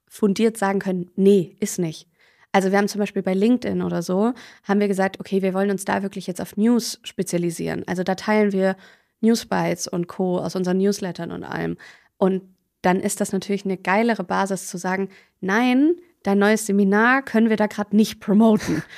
[0.08, 2.08] fundiert sagen können, nee, ist nicht.
[2.52, 5.70] Also wir haben zum Beispiel bei LinkedIn oder so, haben wir gesagt, okay, wir wollen
[5.70, 7.82] uns da wirklich jetzt auf News spezialisieren.
[7.86, 8.76] Also da teilen wir
[9.22, 10.38] Newsbytes und Co.
[10.38, 11.78] aus unseren Newslettern und allem.
[12.18, 12.42] Und
[12.82, 15.08] dann ist das natürlich eine geilere Basis zu sagen,
[15.40, 18.82] nein, dein neues Seminar können wir da gerade nicht promoten.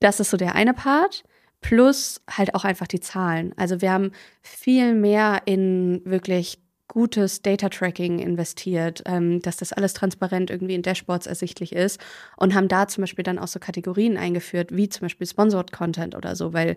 [0.00, 1.24] Das ist so der eine Part.
[1.60, 3.52] Plus halt auch einfach die Zahlen.
[3.56, 4.12] Also wir haben
[4.42, 10.82] viel mehr in wirklich gutes Data Tracking investiert, ähm, dass das alles transparent irgendwie in
[10.82, 12.00] Dashboards ersichtlich ist
[12.36, 16.14] und haben da zum Beispiel dann auch so Kategorien eingeführt, wie zum Beispiel Sponsored Content
[16.14, 16.76] oder so, weil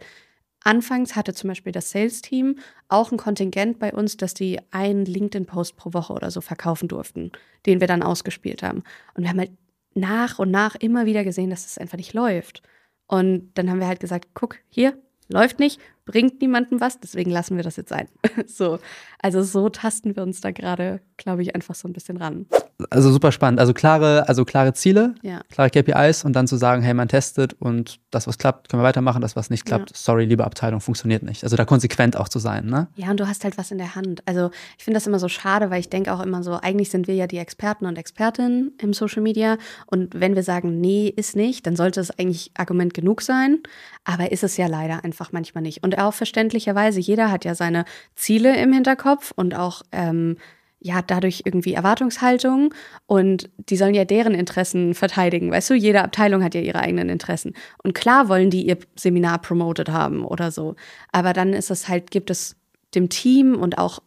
[0.63, 5.75] anfangs hatte zum Beispiel das Sales-Team auch ein Kontingent bei uns, dass die einen LinkedIn-Post
[5.75, 7.31] pro Woche oder so verkaufen durften,
[7.65, 8.83] den wir dann ausgespielt haben.
[9.13, 9.51] Und wir haben halt
[9.93, 12.61] nach und nach immer wieder gesehen, dass das einfach nicht läuft.
[13.07, 14.97] Und dann haben wir halt gesagt, guck, hier,
[15.27, 18.07] läuft nicht, bringt niemandem was, deswegen lassen wir das jetzt sein.
[18.47, 18.79] so,
[19.21, 22.45] also so tasten wir uns da gerade, glaube ich, einfach so ein bisschen ran.
[22.89, 23.59] Also super spannend.
[23.59, 25.41] Also klare, also klare Ziele, Ja.
[25.51, 28.87] klare KPIs und dann zu sagen, hey, man testet und das, was klappt, können wir
[28.87, 29.95] weitermachen, das, was nicht klappt, Ja.
[29.95, 31.43] sorry, liebe Abteilung, funktioniert nicht.
[31.43, 32.87] Also da konsequent auch zu sein, ne?
[32.95, 34.23] Ja, und du hast halt was in der Hand.
[34.25, 37.07] Also ich finde das immer so schade, weil ich denke auch immer so, eigentlich sind
[37.07, 39.57] wir ja die Experten und Expertinnen im Social Media.
[39.85, 43.59] Und wenn wir sagen, nee, ist nicht, dann sollte es eigentlich Argument genug sein.
[44.05, 45.83] Aber ist es ja leider einfach manchmal nicht.
[45.83, 50.37] Und auch verständlicherweise, jeder hat ja seine Ziele im Hinterkopf und auch ähm,
[50.79, 52.73] ja dadurch irgendwie Erwartungshaltung.
[53.05, 55.51] Und die sollen ja deren Interessen verteidigen.
[55.51, 57.53] Weißt du, jede Abteilung hat ja ihre eigenen Interessen.
[57.83, 60.75] Und klar wollen die ihr Seminar promoted haben oder so.
[61.11, 62.55] Aber dann ist es halt, gibt es
[62.95, 63.99] dem Team und auch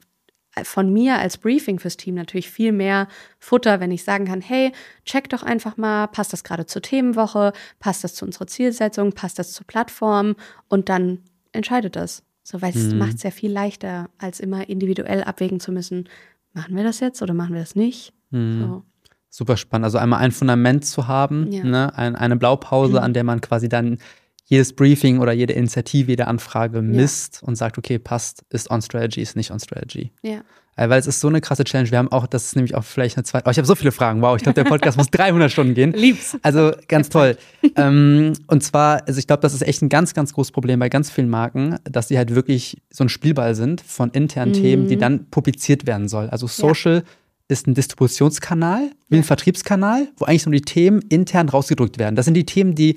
[0.63, 3.09] von mir als Briefing fürs Team natürlich viel mehr
[3.41, 4.71] Futter, wenn ich sagen kann, hey,
[5.05, 9.39] check doch einfach mal, passt das gerade zur Themenwoche, passt das zu unserer Zielsetzung, passt
[9.41, 10.37] das zur Plattform
[10.69, 11.19] und dann
[11.55, 12.23] entscheidet das.
[12.43, 12.99] So, weil es Mhm.
[12.99, 16.09] macht es ja viel leichter, als immer individuell abwägen zu müssen,
[16.53, 18.13] machen wir das jetzt oder machen wir das nicht?
[18.31, 18.61] Mhm.
[18.61, 18.83] So.
[19.31, 19.85] Super spannend.
[19.87, 21.65] Also einmal ein Fundament zu haben, Ja.
[21.65, 21.97] ne?
[21.97, 23.99] ein, eine Blaupause, an der man quasi dann
[24.45, 29.23] jedes Briefing oder jede Initiative, jede Anfrage misst und sagt, okay, passt, ist on strategy,
[29.23, 30.13] ist nicht on strategy.
[30.23, 30.43] Ja.
[30.77, 31.91] Äh, Weil es ist so eine krasse Challenge.
[31.91, 33.47] Wir haben auch, das ist nämlich auch vielleicht eine zweite.
[33.47, 34.21] Oh, ich habe so viele Fragen.
[34.21, 35.93] Wow, ich glaube, der Podcast muss 300 Stunden gehen.
[35.93, 36.37] Lieb's.
[36.43, 37.37] Also ganz toll.
[37.77, 40.89] ähm, und zwar, also ich glaube, das ist echt ein ganz, ganz großes Problem bei
[40.89, 44.97] ganz vielen Marken, dass sie halt wirklich so ein Spielball sind von internen Themen, die
[44.97, 46.29] dann publiziert werden soll.
[46.29, 47.05] Also Social
[47.49, 52.17] ist ein Distributionskanal, wie ein Vertriebskanal, wo eigentlich nur die Themen intern rausgedrückt werden.
[52.17, 52.97] Das sind die Themen, die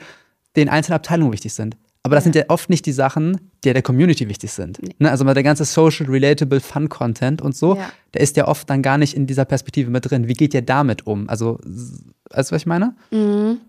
[0.57, 1.77] den einzelnen Abteilungen wichtig sind.
[2.03, 2.31] Aber das Ja.
[2.31, 4.79] sind ja oft nicht die Sachen, die der Community wichtig sind.
[4.99, 5.09] Ne?
[5.11, 7.89] Also mal der ganze Social, Relatable, Fun-Content und so, Ja.
[8.13, 10.27] der ist ja oft dann gar nicht in dieser Perspektive mit drin.
[10.27, 11.27] Wie geht ihr damit um?
[11.29, 11.59] Also,
[12.31, 12.95] weißt du, was ich meine?
[13.11, 13.59] Mhm.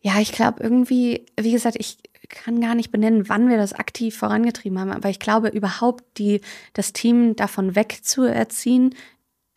[0.00, 4.16] Ja, ich glaube irgendwie, wie gesagt, ich kann gar nicht benennen, wann wir das aktiv
[4.16, 6.40] vorangetrieben haben, aber ich glaube überhaupt die,
[6.72, 8.94] das Team davon wegzuerziehen,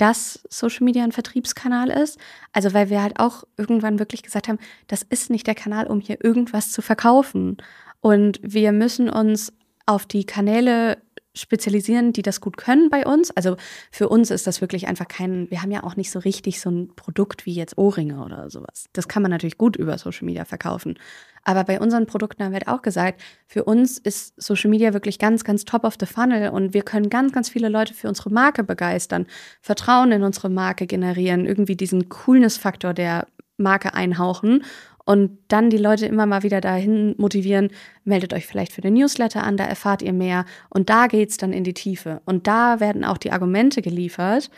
[0.01, 2.17] dass Social Media ein Vertriebskanal ist.
[2.53, 5.99] Also weil wir halt auch irgendwann wirklich gesagt haben, das ist nicht der Kanal, um
[5.99, 7.57] hier irgendwas zu verkaufen.
[7.99, 9.53] Und wir müssen uns
[9.85, 10.97] auf die Kanäle
[11.33, 13.31] spezialisieren, die das gut können bei uns.
[13.31, 13.55] Also
[13.91, 16.69] für uns ist das wirklich einfach kein, wir haben ja auch nicht so richtig so
[16.69, 18.85] ein Produkt wie jetzt Ohrringe oder sowas.
[18.93, 20.99] Das kann man natürlich gut über Social Media verkaufen.
[21.43, 25.17] Aber bei unseren Produkten haben wir halt auch gesagt, für uns ist Social Media wirklich
[25.17, 28.29] ganz, ganz top of the funnel und wir können ganz, ganz viele Leute für unsere
[28.29, 29.25] Marke begeistern,
[29.61, 34.63] Vertrauen in unsere Marke generieren, irgendwie diesen Coolness-Faktor der Marke einhauchen
[35.11, 37.67] und dann die Leute immer mal wieder dahin motivieren,
[38.05, 41.51] meldet euch vielleicht für den Newsletter an, da erfahrt ihr mehr und da geht's dann
[41.51, 42.21] in die Tiefe.
[42.23, 44.49] Und da werden auch die Argumente geliefert,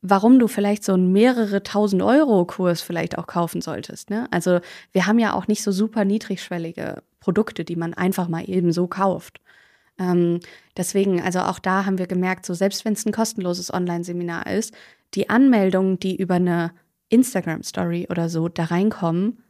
[0.00, 4.08] warum du vielleicht so einen mehrere tausend Euro Kurs vielleicht auch kaufen solltest.
[4.08, 4.26] Ne?
[4.30, 4.60] Also
[4.92, 8.86] wir haben ja auch nicht so super niedrigschwellige Produkte, die man einfach mal eben so
[8.86, 9.42] kauft.
[9.98, 10.40] Ähm,
[10.74, 14.72] deswegen, also auch da haben wir gemerkt, so selbst wenn es ein kostenloses Online-Seminar ist,
[15.12, 16.72] die Anmeldungen, die über eine
[17.10, 19.42] Instagram-Story oder so da reinkommen,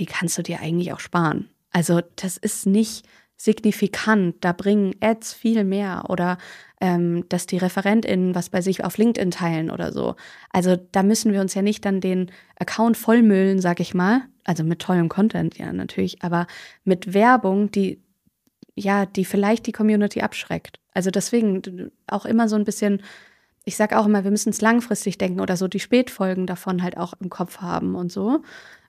[0.00, 1.48] die kannst du dir eigentlich auch sparen.
[1.70, 4.36] Also das ist nicht signifikant.
[4.40, 6.36] Da bringen Ads viel mehr oder
[6.80, 10.16] ähm, dass die ReferentInnen was bei sich auf LinkedIn teilen oder so.
[10.50, 14.22] Also da müssen wir uns ja nicht dann den Account vollmüllen, sag ich mal.
[14.44, 16.46] Also mit tollem Content, ja, natürlich, aber
[16.84, 18.02] mit Werbung, die
[18.74, 20.80] ja, die vielleicht die Community abschreckt.
[20.94, 23.02] Also deswegen auch immer so ein bisschen,
[23.64, 26.96] ich sag auch immer, wir müssen es langfristig denken oder so die Spätfolgen davon halt
[26.96, 28.42] auch im Kopf haben und so.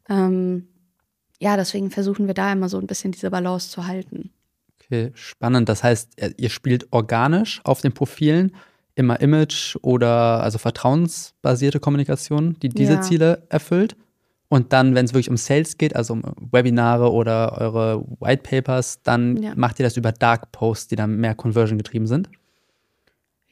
[0.10, 0.68] Ähm,
[1.42, 4.30] ja, deswegen versuchen wir da immer so ein bisschen diese Balance zu halten.
[4.84, 5.68] Okay, spannend.
[5.70, 8.54] Das heißt, ihr- ihr spielt organisch auf den Profilen
[8.96, 13.02] immer Image oder also vertrauensbasierte Kommunikation, die diese Ja.
[13.02, 13.96] Ziele erfüllt.
[14.50, 19.02] Und dann, wenn es wirklich um Sales geht, also um Webinare oder eure White Papers,
[19.02, 19.54] dann Ja.
[19.56, 22.28] macht ihr das über Dark Posts, die dann mehr Conversion getrieben sind.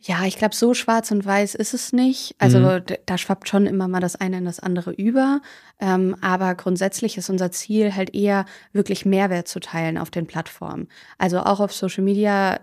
[0.02, 2.34] Ja, ich glaube, so schwarz und weiß ist es nicht.
[2.40, 2.84] Also Mhm.
[3.06, 5.42] da schwappt schon immer mal das eine in das andere über.
[5.80, 10.88] Ähm, aber grundsätzlich ist unser Ziel halt eher wirklich Mehrwert zu teilen auf den Plattformen.
[11.18, 12.62] Also auch auf Social Media,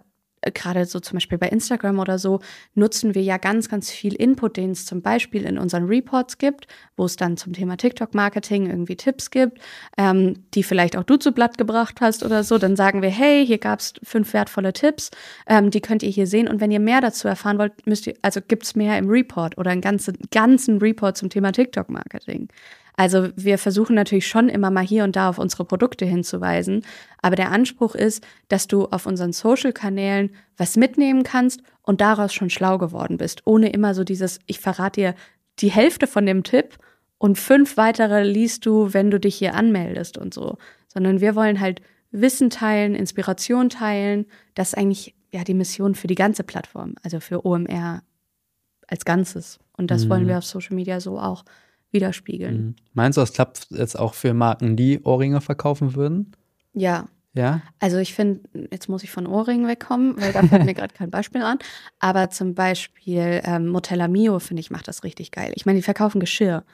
[0.52, 2.40] gerade so zum Beispiel bei Instagram oder so,
[2.74, 6.66] nutzen wir ja ganz, ganz viel Input, den es zum Beispiel in unseren Reports gibt,
[6.96, 9.58] wo es dann zum Thema TikTok-Marketing irgendwie Tipps gibt,
[9.96, 12.58] ähm, die vielleicht auch du zu Blatt gebracht hast oder so.
[12.58, 15.10] Dann sagen wir, hey, hier gab es fünf wertvolle Tipps,
[15.46, 16.48] ähm, die könnt ihr hier sehen.
[16.48, 19.58] Und wenn ihr mehr dazu erfahren wollt, müsst ihr, also gibt es mehr im Report
[19.58, 22.48] oder einen ganzen, ganzen Report zum Thema TikTok-Marketing.
[22.96, 26.82] Also wir versuchen natürlich schon immer mal hier und da auf unsere Produkte hinzuweisen,
[27.20, 32.48] aber der Anspruch ist, dass du auf unseren Social-Kanälen was mitnehmen kannst und daraus schon
[32.48, 35.14] schlau geworden bist, ohne immer so dieses, ich verrate dir
[35.58, 36.78] die Hälfte von dem Tipp
[37.18, 40.56] und fünf weitere liest du, wenn du dich hier anmeldest und so,
[40.88, 44.26] sondern wir wollen halt Wissen teilen, Inspiration teilen.
[44.54, 48.02] Das ist eigentlich ja die Mission für die ganze Plattform, also für OMR
[48.86, 49.58] als Ganzes.
[49.76, 50.10] Und das mhm.
[50.10, 51.44] wollen wir auf Social Media so auch
[51.92, 52.56] widerspiegeln.
[52.56, 52.76] Mhm.
[52.92, 56.32] Meinst du, das klappt jetzt auch für Marken, die Ohrringe verkaufen würden?
[56.72, 57.08] Ja.
[57.34, 57.60] Ja.
[57.80, 61.10] Also ich finde, jetzt muss ich von Ohrringen wegkommen, weil da fällt mir gerade kein
[61.10, 61.58] Beispiel an.
[61.98, 65.52] Aber zum Beispiel ähm, Motella Mio, finde ich, macht das richtig geil.
[65.54, 66.64] Ich meine, die verkaufen Geschirr,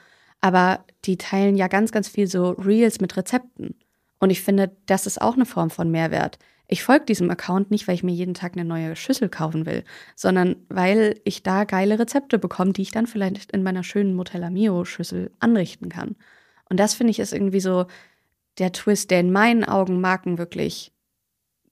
[0.41, 3.75] aber die teilen ja ganz, ganz viel so Reels mit Rezepten.
[4.21, 6.39] Und ich finde, das ist auch eine Form von Mehrwert.
[6.73, 9.85] Ich folge diesem Account nicht, weil ich mir jeden Tag eine neue Schüssel kaufen will,
[10.17, 14.49] sondern weil ich da geile Rezepte bekomme, die ich dann vielleicht in meiner schönen Motella
[14.49, 16.17] Mio Schüssel anrichten kann.
[16.71, 17.85] Und das finde ich ist irgendwie so
[18.57, 20.93] der Twist, der in meinen Augen Marken wirklich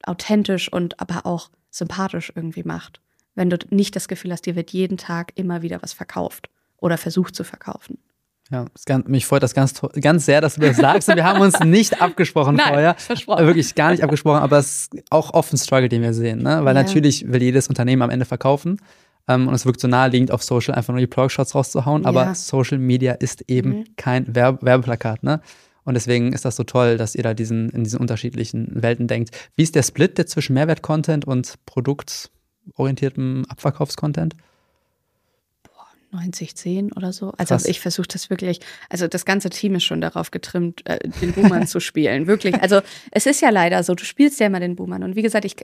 [0.02, 3.00] authentisch und aber auch sympathisch irgendwie macht.
[3.34, 6.98] Wenn du nicht das Gefühl hast, dir wird jeden Tag immer wieder was verkauft oder
[6.98, 7.96] versucht zu verkaufen.
[8.50, 11.08] Ja, ganz, mich freut das ganz, ganz sehr, dass du das sagst.
[11.08, 12.94] wir haben uns nicht abgesprochen Nein, vorher.
[12.98, 13.46] Versprochen.
[13.46, 16.42] Wirklich gar nicht abgesprochen, aber es ist auch oft ein Struggle, den wir sehen.
[16.42, 16.64] Ne?
[16.64, 16.82] Weil ja.
[16.82, 18.78] natürlich will jedes Unternehmen am Ende verkaufen.
[19.28, 22.02] Ähm, und es wirkt so naheliegend, auf Social einfach nur die Product-Shots rauszuhauen.
[22.02, 22.08] Ja.
[22.08, 23.84] Aber Social Media ist eben mhm.
[23.96, 25.22] kein Werbe Werbeplakat.
[25.22, 25.40] Ne?
[25.84, 29.30] Und deswegen ist das so toll, dass ihr da diesen, in diesen unterschiedlichen Welten denkt.
[29.54, 34.34] Wie ist der Split der zwischen Mehrwert-Content und produktorientiertem Abverkaufscontent?
[36.12, 37.32] 90, 10 oder so.
[37.38, 37.66] Also Krass.
[37.66, 41.66] ich versuche das wirklich, also das ganze Team ist schon darauf getrimmt, äh, den Boomern
[41.66, 42.26] zu spielen.
[42.26, 42.60] Wirklich.
[42.60, 45.02] Also es ist ja leider so, du spielst ja immer den Boomern.
[45.02, 45.56] Und wie gesagt, ich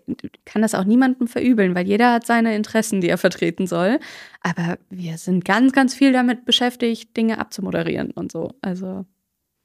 [0.45, 3.99] kann das auch niemandem verübeln, weil jeder hat seine Interessen, die er vertreten soll.
[4.41, 8.53] Aber wir sind ganz, ganz viel damit beschäftigt, Dinge abzumoderieren und so.
[8.63, 9.05] Also.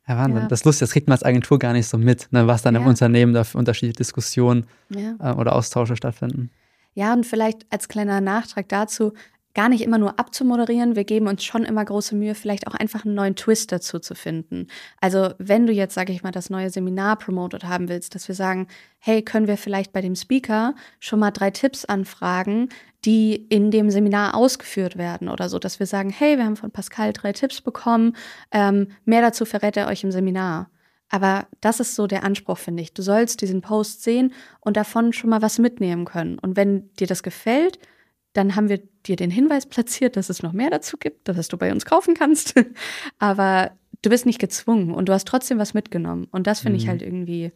[0.08, 0.41] Ja, Wahnsinn.
[0.41, 0.48] Ja.
[0.48, 2.74] Das ist lustig, das kriegt man als Agentur gar nicht so mit, ne, was dann
[2.74, 2.82] ja.
[2.82, 5.15] im Unternehmen da für unterschiedliche Diskussionen ja.
[5.20, 6.50] äh, oder Austausche stattfinden.
[6.94, 9.13] Ja, und vielleicht als kleiner Nachtrag dazu,
[9.54, 10.96] gar nicht immer nur abzumoderieren.
[10.96, 14.16] Wir geben uns schon immer große Mühe, vielleicht auch einfach einen neuen Twist dazu zu
[14.16, 14.68] finden.
[15.00, 18.36] Also wenn du jetzt, sage ich mal, das neue Seminar promotet haben willst, dass wir
[18.36, 18.68] sagen,
[19.00, 22.70] hey, können wir vielleicht bei dem Speaker schon mal drei Tipps anfragen,
[23.04, 26.72] die in dem Seminar ausgeführt werden oder so, dass wir sagen, hey, wir haben von
[26.72, 28.16] Pascal drei Tipps bekommen,
[28.52, 30.70] ähm, mehr dazu verrät er euch im Seminar.
[31.10, 32.94] Aber das ist so der Anspruch, finde ich.
[32.94, 36.40] Du sollst diesen Post sehen und davon schon mal was mitnehmen können.
[36.40, 37.80] Und wenn dir das gefällt,
[38.32, 41.58] dann haben wir dir den Hinweis platziert, dass es noch mehr dazu gibt, dass du
[41.58, 42.54] bei uns kaufen kannst.
[43.20, 46.28] Aber du bist nicht gezwungen und du hast trotzdem was mitgenommen.
[46.32, 46.84] Und das finde mhm.
[46.84, 47.52] ich halt irgendwie,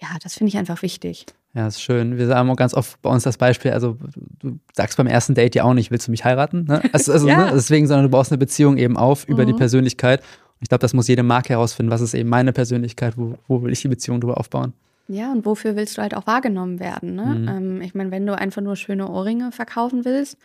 [0.00, 1.26] ja, das finde ich einfach wichtig.
[1.54, 2.16] Ja, ist schön.
[2.16, 3.98] Wir haben auch ganz oft bei uns das Beispiel, also
[4.38, 6.64] du sagst beim ersten Date ja auch nicht, willst du mich heiraten?
[6.64, 6.82] Ne?
[6.92, 7.46] Also, also ja.
[7.46, 7.50] ne?
[7.54, 9.48] deswegen, sondern du baust eine Beziehung eben auf über mhm.
[9.48, 10.20] die Persönlichkeit.
[10.20, 13.62] Und ich glaube, das muss jede Marke herausfinden, was ist eben meine Persönlichkeit, wo, wo
[13.62, 14.74] will ich die Beziehung drüber aufbauen.
[15.08, 17.16] Ja, und wofür willst du halt auch wahrgenommen werden?
[17.16, 17.24] Ne?
[17.24, 17.48] Mhm.
[17.48, 20.38] Ähm, ich meine, wenn du einfach nur schöne Ohrringe verkaufen willst,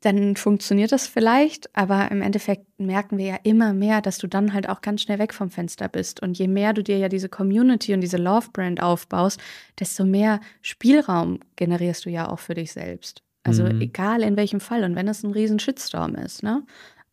[0.00, 4.52] dann funktioniert das vielleicht, aber im Endeffekt merken wir ja immer mehr, dass du dann
[4.52, 6.20] halt auch ganz schnell weg vom Fenster bist.
[6.20, 9.40] Und je mehr du dir ja diese Community und diese Love-Brand aufbaust,
[9.78, 13.22] desto mehr Spielraum generierst du ja auch für dich selbst.
[13.44, 13.80] Also mhm.
[13.80, 16.42] egal in welchem Fall und wenn es ein riesen Shitstorm ist.
[16.42, 16.64] Ne?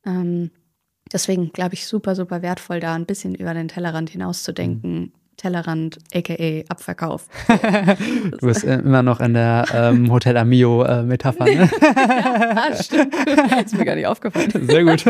[0.06, 0.52] Ähm,
[1.12, 5.14] deswegen glaube ich super, super wertvoll, da ein bisschen über den Tellerrand hinauszudenken.
[5.38, 7.28] Tellerrand, aka Abverkauf.
[7.48, 11.70] du bist immer noch in der ähm, Hotel Amio-Metapher, äh, ne?
[11.82, 13.14] ja, stimmt.
[13.26, 14.52] Das ist mir gar nicht aufgefallen.
[14.68, 15.06] Sehr gut.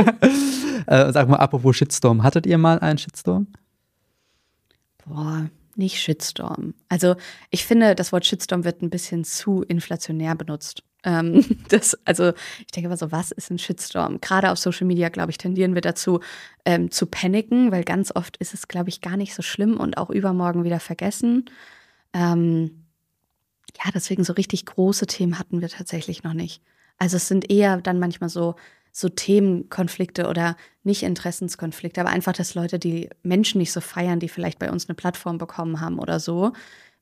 [0.87, 3.47] Äh, sag mal, apropos Shitstorm, hattet ihr mal einen Shitstorm?
[5.05, 6.73] Boah, nicht Shitstorm.
[6.89, 7.15] Also
[7.49, 10.83] ich finde, das Wort Shitstorm wird ein bisschen zu inflationär benutzt.
[11.05, 14.19] Ähm, das, also ich denke immer so, was ist ein Shitstorm?
[14.19, 16.19] Gerade auf Social Media, glaube ich, tendieren wir dazu
[16.65, 19.97] ähm, zu paniken, weil ganz oft ist es, glaube ich, gar nicht so schlimm und
[19.97, 21.45] auch übermorgen wieder vergessen.
[22.13, 22.85] Ähm,
[23.83, 26.61] ja, deswegen so richtig große Themen hatten wir tatsächlich noch nicht.
[26.97, 28.55] Also es sind eher dann manchmal so,
[28.91, 34.29] so Themenkonflikte oder nicht Interessenskonflikte, aber einfach, dass Leute die Menschen nicht so feiern, die
[34.29, 36.53] vielleicht bei uns eine Plattform bekommen haben oder so,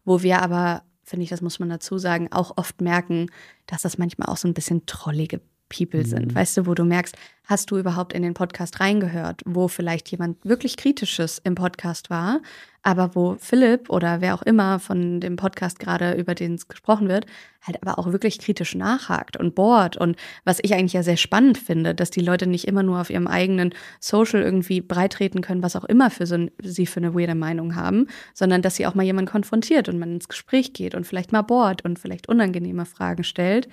[0.03, 3.27] wo wir aber finde ich, das muss man dazu sagen, auch oft merken,
[3.67, 5.41] dass das manchmal auch so ein bisschen trollige
[5.75, 6.31] People sind.
[6.31, 6.35] Mhm.
[6.35, 10.37] Weißt du, wo du merkst, hast du überhaupt in den Podcast reingehört, wo vielleicht jemand
[10.45, 12.41] wirklich Kritisches im Podcast war,
[12.83, 17.09] aber wo Philipp oder wer auch immer von dem Podcast gerade, über den es gesprochen
[17.09, 17.25] wird,
[17.61, 19.97] halt aber auch wirklich kritisch nachhakt und bohrt.
[19.97, 23.09] Und was ich eigentlich ja sehr spannend finde, dass die Leute nicht immer nur auf
[23.09, 27.35] ihrem eigenen Social irgendwie breitreten können, was auch immer für so, sie für eine weirde
[27.35, 31.05] Meinung haben, sondern dass sie auch mal jemanden konfrontiert und man ins Gespräch geht und
[31.05, 33.67] vielleicht mal bohrt und vielleicht unangenehme Fragen stellt.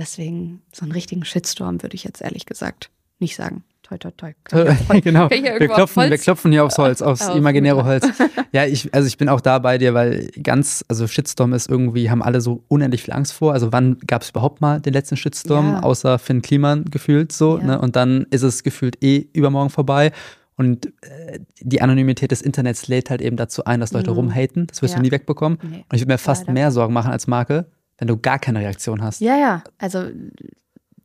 [0.00, 3.62] Deswegen so einen richtigen Shitstorm würde ich jetzt ehrlich gesagt nicht sagen.
[3.82, 4.32] Toi, toi, toi.
[5.00, 5.28] genau.
[5.30, 8.06] Wir klopfen, wir klopfen hier aufs Holz, aufs auf imaginäre Holz.
[8.52, 12.08] ja, ich, also ich bin auch da bei dir, weil ganz, also Shitstorm ist irgendwie,
[12.08, 13.52] haben alle so unendlich viel Angst vor.
[13.52, 15.82] Also wann gab es überhaupt mal den letzten Shitstorm, ja.
[15.82, 17.64] außer Finn Kliman gefühlt so, ja.
[17.64, 17.80] ne?
[17.80, 20.12] Und dann ist es gefühlt eh übermorgen vorbei.
[20.56, 24.16] Und äh, die Anonymität des Internets lädt halt eben dazu ein, dass Leute Mhm.
[24.16, 24.66] rumhaten.
[24.68, 24.98] Das wirst Ja.
[25.00, 25.58] du nie wegbekommen.
[25.62, 25.84] Nee.
[25.88, 26.52] Und ich würde mir fast Leider.
[26.52, 27.66] mehr Sorgen machen als Marke,
[28.00, 29.20] wenn du gar keine Reaktion hast.
[29.20, 29.62] Ja, ja.
[29.78, 30.06] Also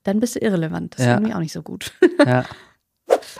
[0.03, 0.95] dann bist du irrelevant.
[0.95, 1.13] Das ist Ja.
[1.15, 1.93] irgendwie auch nicht so gut.
[2.25, 2.45] Ja.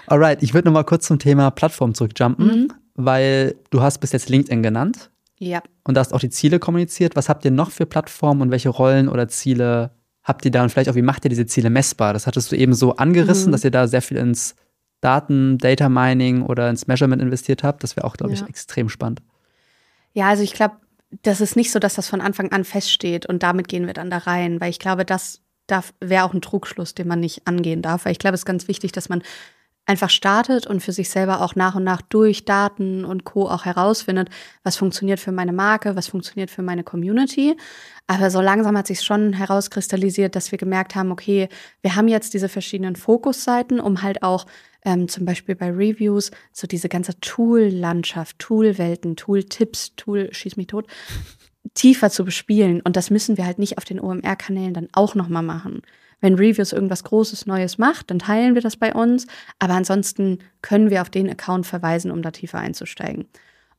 [0.07, 2.67] Alright, ich würde nochmal kurz zum Thema Plattform zurückjumpen, Mhm.
[2.95, 5.61] weil du hast bis jetzt LinkedIn genannt Ja.
[5.83, 7.15] und da hast auch die Ziele kommuniziert.
[7.15, 9.91] Was habt ihr noch für Plattformen und welche Rollen oder Ziele
[10.23, 12.13] habt ihr da und vielleicht auch, wie macht ihr diese Ziele messbar?
[12.13, 13.51] Das hattest du eben so angerissen, Mhm.
[13.53, 14.55] dass ihr da sehr viel ins
[15.01, 17.83] Daten, Data Mining oder ins Measurement investiert habt.
[17.83, 18.47] Das wäre auch, glaube ich, Ja.
[18.47, 19.21] extrem spannend.
[20.13, 20.75] Ja, also ich glaube,
[21.21, 24.09] das ist nicht so, dass das von Anfang an feststeht und damit gehen wir dann
[24.09, 25.41] da rein, weil ich glaube, das
[25.99, 28.67] wäre auch ein Trugschluss, den man nicht angehen darf, weil ich glaube, es ist ganz
[28.67, 29.23] wichtig, dass man
[29.85, 33.47] einfach startet und für sich selber auch nach und nach durch Daten und Co.
[33.47, 34.29] auch herausfindet,
[34.63, 37.55] was funktioniert für meine Marke, was funktioniert für meine Community.
[38.07, 41.49] Aber so langsam hat sich schon herauskristallisiert, dass wir gemerkt haben, okay,
[41.81, 44.45] wir haben jetzt diese verschiedenen Fokusseiten, um halt auch
[44.83, 50.87] ähm, zum Beispiel bei Reviews so diese ganze Tool-Landschaft, Tool-Welten, Tool-Tipps, Tool, schieß mich tot,
[51.73, 52.81] tiefer zu bespielen.
[52.81, 55.81] Und das müssen wir halt nicht auf den OMR-Kanälen dann auch nochmal machen.
[56.21, 59.27] Wenn Reviews irgendwas Großes Neues macht, dann teilen wir das bei uns.
[59.59, 63.27] Aber ansonsten können wir auf den Account verweisen, um da tiefer einzusteigen.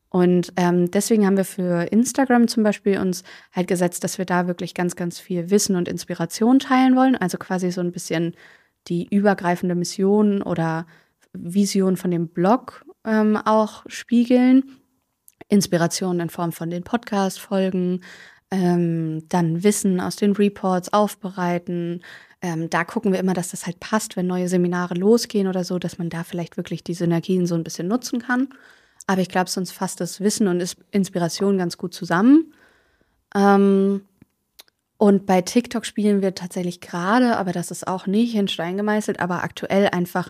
[0.09, 4.47] Und ähm, deswegen haben wir für Instagram zum Beispiel uns halt gesetzt, dass wir da
[4.47, 7.15] wirklich ganz, ganz viel Wissen und Inspiration teilen wollen.
[7.15, 8.33] Also quasi so ein bisschen
[8.87, 10.85] die übergreifende Mission oder
[11.33, 14.79] Vision von dem Blog ähm, auch spiegeln.
[15.49, 18.01] Inspiration in Form von den Podcast-Folgen,
[18.51, 22.03] ähm, dann Wissen aus den Reports aufbereiten.
[22.41, 25.79] Ähm, da gucken wir immer, dass das halt passt, wenn neue Seminare losgehen oder so,
[25.79, 28.49] dass man da vielleicht wirklich die Synergien so ein bisschen nutzen kann.
[29.07, 32.53] Aber ich glaube, sonst fasst das Wissen und Inspiration ganz gut zusammen.
[33.33, 34.01] Ähm,
[34.97, 39.19] und bei TikTok spielen wir tatsächlich gerade, aber das ist auch nicht in Stein gemeißelt,
[39.19, 40.29] aber aktuell einfach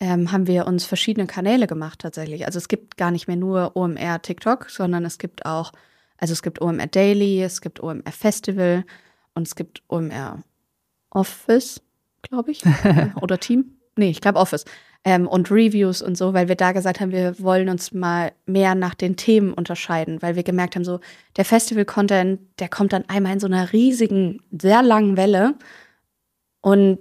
[0.00, 2.46] ähm, haben wir uns verschiedene Kanäle gemacht tatsächlich.
[2.46, 5.72] Also es gibt gar nicht mehr nur OMR TikTok, sondern es gibt auch,
[6.16, 8.84] also es gibt OMR Daily, es gibt OMR Festival
[9.34, 10.42] und es gibt OMR
[11.10, 11.80] Office,
[12.22, 12.62] glaube ich,
[13.20, 13.76] oder Team.
[13.96, 14.64] Nee, ich glaube Office.
[15.04, 18.74] Ähm, und Reviews und so, weil wir da gesagt haben, wir wollen uns mal mehr
[18.74, 21.00] nach den Themen unterscheiden, weil wir gemerkt haben, so
[21.36, 25.54] der Festival-Content, der kommt dann einmal in so einer riesigen, sehr langen Welle
[26.60, 26.98] und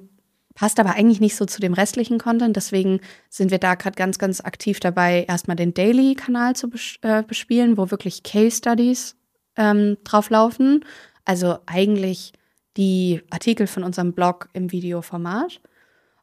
[0.58, 2.56] passt aber eigentlich nicht so zu dem restlichen Content.
[2.56, 7.22] Deswegen sind wir da gerade ganz, ganz aktiv dabei, erstmal den Daily-Kanal zu bes äh,
[7.22, 9.16] bespielen, wo wirklich Case-Studies
[9.56, 10.84] ähm, drauf laufen.
[11.26, 12.34] Also eigentlich
[12.78, 15.60] die Artikel von unserem Blog im Videoformat.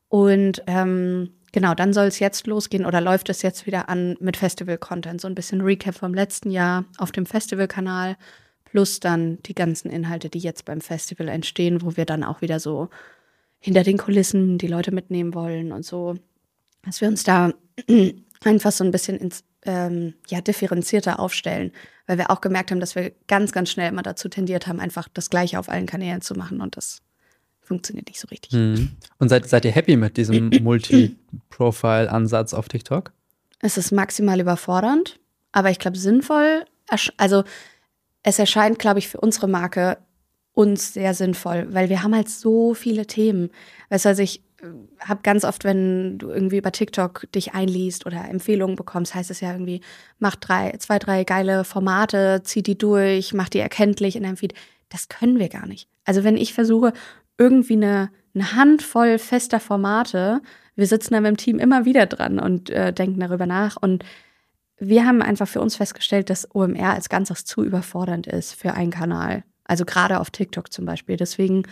[0.08, 4.36] Und ähm, genau, dann soll es jetzt losgehen oder läuft es jetzt wieder an mit
[4.36, 5.20] Festival-Content.
[5.20, 8.16] So ein bisschen Recap vom letzten Jahr auf dem Festival-Kanal,
[8.64, 12.60] plus dann die ganzen Inhalte, die jetzt beim Festival entstehen, wo wir dann auch wieder
[12.60, 12.88] so
[13.58, 16.14] hinter den Kulissen die Leute mitnehmen wollen und so.
[16.84, 17.52] Dass wir uns da
[18.44, 21.72] einfach so ein bisschen ins, ähm, ja, differenzierter aufstellen,
[22.06, 25.08] weil wir auch gemerkt haben, dass wir ganz, ganz schnell immer dazu tendiert haben, einfach
[25.12, 27.02] das Gleiche auf allen Kanälen zu machen und das
[27.60, 28.52] funktioniert nicht so richtig.
[28.52, 28.90] Mhm.
[29.18, 33.12] Und seid, seid ihr happy mit diesem Multi-Profile-Ansatz auf TikTok?
[33.60, 35.18] Es ist maximal überfordernd,
[35.52, 36.66] aber ich glaube sinnvoll.
[37.16, 37.44] Also
[38.22, 39.98] es erscheint, glaube ich, für unsere Marke
[40.52, 43.50] uns sehr sinnvoll, weil wir haben halt so viele Themen.
[43.88, 44.42] Weißt du, also ich
[45.00, 49.40] habe ganz oft, wenn du irgendwie über TikTok dich einliest oder Empfehlungen bekommst, heißt es
[49.40, 49.80] ja irgendwie,
[50.18, 54.54] mach drei, zwei, drei geile Formate, zieh die durch, mach die erkenntlich in deinem Feed.
[54.88, 55.88] Das können wir gar nicht.
[56.04, 56.92] Also wenn ich versuche,
[57.38, 60.40] irgendwie eine, eine Handvoll fester Formate,
[60.76, 63.76] wir sitzen da mit dem Team immer wieder dran und äh, denken darüber nach.
[63.80, 64.04] Und
[64.78, 68.90] wir haben einfach für uns festgestellt, dass OMR als Ganzes zu überfordernd ist für einen
[68.90, 69.44] Kanal.
[69.64, 71.16] Also gerade auf TikTok zum Beispiel.
[71.16, 71.64] Deswegen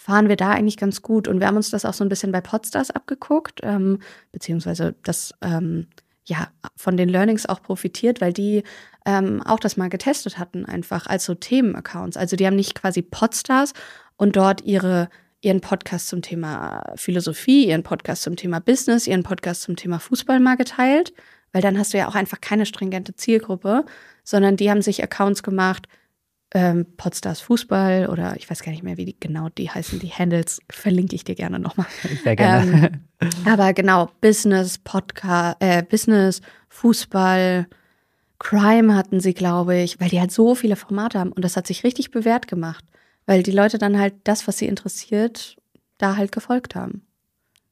[0.00, 1.28] fahren wir da eigentlich ganz gut.
[1.28, 3.98] Und wir haben uns das auch so ein bisschen bei Podstars abgeguckt, ähm,
[4.32, 5.88] beziehungsweise das ähm,
[6.24, 8.62] ja von den Learnings auch profitiert, weil die
[9.04, 12.16] ähm, auch das mal getestet hatten, einfach als so Themenaccounts.
[12.16, 13.74] Also die haben nicht quasi Podstars
[14.16, 15.10] und dort ihre
[15.42, 20.40] ihren Podcast zum Thema Philosophie, ihren Podcast zum Thema Business, ihren Podcast zum Thema Fußball
[20.40, 21.12] mal geteilt,
[21.52, 23.84] weil dann hast du ja auch einfach keine stringente Zielgruppe,
[24.24, 25.88] sondern die haben sich Accounts gemacht,
[26.52, 30.10] ähm, Podstars Fußball oder ich weiß gar nicht mehr, wie die genau die heißen, die
[30.10, 31.86] Handles verlinke ich dir gerne nochmal.
[32.24, 33.00] Sehr gerne.
[33.20, 37.66] Ähm, aber genau, Business, Podcast, äh, Business, Fußball,
[38.38, 41.66] Crime hatten sie, glaube ich, weil die halt so viele Formate haben und das hat
[41.66, 42.84] sich richtig bewährt gemacht,
[43.26, 45.56] weil die Leute dann halt das, was sie interessiert,
[45.98, 47.06] da halt gefolgt haben.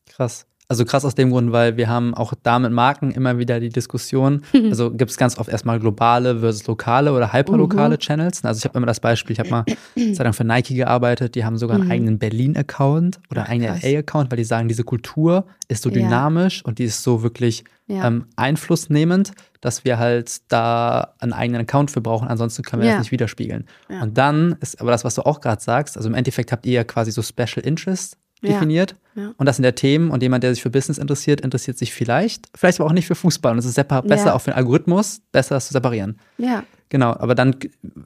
[0.07, 0.47] Krass.
[0.71, 3.71] Also krass aus dem Grund, weil wir haben auch da mit Marken immer wieder die
[3.71, 4.43] Diskussion.
[4.69, 7.99] Also gibt es ganz oft erstmal globale versus lokale oder hyperlokale Mhm.
[8.01, 8.45] Channels.
[8.45, 9.64] Also ich habe immer das Beispiel, ich habe mal
[9.95, 11.91] Zeit lang für Nike gearbeitet, die haben sogar einen Mhm.
[11.91, 13.81] eigenen Berlin-Account oder Ach, einen eigenen.
[13.83, 15.95] LA-Account, weil die sagen, diese Kultur ist so Ja.
[15.95, 18.07] dynamisch und die ist so wirklich Ja.
[18.07, 22.95] ähm, einflussnehmend, dass wir halt da einen eigenen Account für brauchen, ansonsten können wir Ja.
[22.97, 23.64] das nicht widerspiegeln.
[23.89, 24.03] Ja.
[24.03, 26.73] Und dann ist aber das, was du auch gerade sagst, also im Endeffekt habt ihr
[26.75, 28.19] ja quasi so Special Interest Ja.
[28.43, 28.95] Definiert.
[29.14, 29.32] Ja.
[29.36, 32.47] Und das sind ja Themen und jemand, der sich für Business interessiert, interessiert sich vielleicht,
[32.55, 33.53] vielleicht aber auch nicht für Fußball.
[33.53, 34.09] Und es ist separ- Ja.
[34.09, 36.18] besser auch für den Algorithmus, besser das zu separieren.
[36.39, 36.62] Ja.
[36.89, 37.57] Genau, aber dann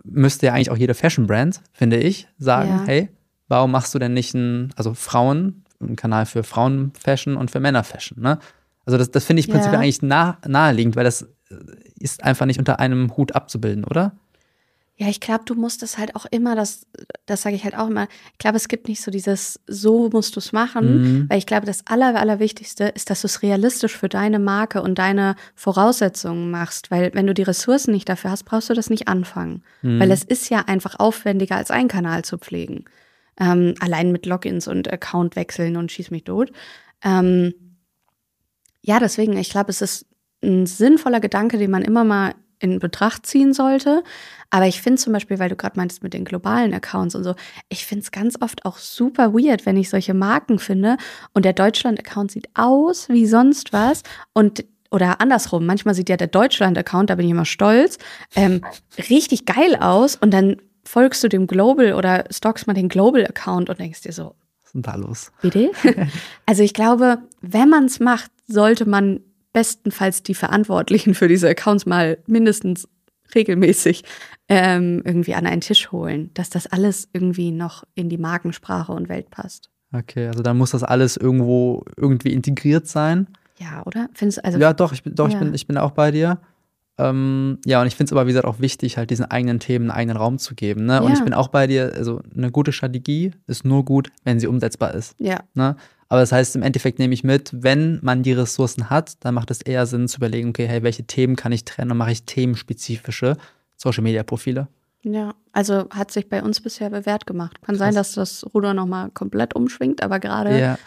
[0.04, 2.82] müsste ja eigentlich auch jede Fashion-Brand, finde ich, sagen, Ja.
[2.86, 3.08] hey,
[3.48, 8.20] warum machst du denn nicht einen, also Frauen, einen Kanal für Frauen-Fashion und für Männer-Fashion,
[8.20, 8.38] ne?
[8.84, 9.52] Also das, das finde ich Ja.
[9.54, 11.26] prinzipiell eigentlich nah, naheliegend, weil das äh,
[12.00, 14.12] ist einfach nicht unter einem Hut abzubilden, oder?
[15.02, 16.86] Ja, ich glaube, du musst es halt auch immer, das,
[17.26, 20.36] das sage ich halt auch immer, ich glaube, es gibt nicht so dieses, so musst
[20.36, 21.26] du es machen, Mhm.
[21.28, 24.98] weil ich glaube, das Aller, Allerwichtigste ist, dass du es realistisch für deine Marke und
[25.00, 29.08] deine Voraussetzungen machst, weil wenn du die Ressourcen nicht dafür hast, brauchst du das nicht
[29.08, 29.98] anfangen, Mhm.
[29.98, 32.84] weil es ist ja einfach aufwendiger, als einen Kanal zu pflegen.
[33.40, 36.52] Ähm, allein mit Logins und Account wechseln und schieß mich tot.
[37.02, 37.54] Ähm,
[38.82, 40.06] ja, deswegen, ich glaube, es ist
[40.44, 44.02] ein sinnvoller Gedanke, den man immer mal in Betracht ziehen sollte.
[44.50, 47.34] Aber ich finde zum Beispiel, weil du gerade meintest mit den globalen Accounts und so,
[47.68, 50.96] ich finde es ganz oft auch super weird, wenn ich solche Marken finde
[51.32, 54.02] und der Deutschland-Account sieht aus wie sonst was
[54.32, 57.96] und oder andersrum, manchmal sieht ja der Deutschland-Account, da bin ich immer stolz,
[58.36, 58.62] ähm,
[59.08, 63.80] richtig geil aus und dann folgst du dem Global oder stalkst mal den Global-Account und
[63.80, 65.32] denkst dir so, Was ist denn da los?
[65.40, 65.70] Bitte?
[66.46, 69.20] also ich glaube, wenn man es macht, sollte man
[69.52, 72.88] bestenfalls die Verantwortlichen für diese Accounts mal mindestens
[73.34, 74.04] regelmäßig
[74.48, 79.08] ähm, irgendwie an einen Tisch holen, dass das alles irgendwie noch in die Markensprache und
[79.08, 79.70] Welt passt.
[79.94, 83.26] Okay, also dann muss das alles irgendwo irgendwie integriert sein.
[83.58, 84.08] Ja, oder?
[84.14, 85.38] Findest also ja, doch, ich bin, doch, ich ja.
[85.40, 86.38] bin, ich bin auch bei dir.
[86.98, 89.90] Ähm, ja, und ich finde es aber, wie gesagt, auch wichtig, halt diesen eigenen Themen
[89.90, 90.84] einen eigenen Raum zu geben.
[90.84, 91.00] Ne?
[91.02, 91.14] Und Ja.
[91.14, 94.94] ich bin auch bei dir, also eine gute Strategie ist nur gut, wenn sie umsetzbar
[94.94, 95.14] ist.
[95.18, 95.76] ja, Ne?
[96.12, 99.50] Aber das heißt, im Endeffekt nehme ich mit, wenn man die Ressourcen hat, dann macht
[99.50, 102.24] es eher Sinn zu überlegen, okay, hey, welche Themen kann ich trennen und mache ich
[102.24, 103.38] themenspezifische
[103.76, 104.68] Social-Media-Profile.
[105.04, 105.34] ja.
[105.54, 107.62] Also hat sich bei uns bisher bewährt gemacht.
[107.62, 108.12] Kann sein, Krass.
[108.14, 110.78] dass das Ruder nochmal komplett umschwingt, aber gerade Ja.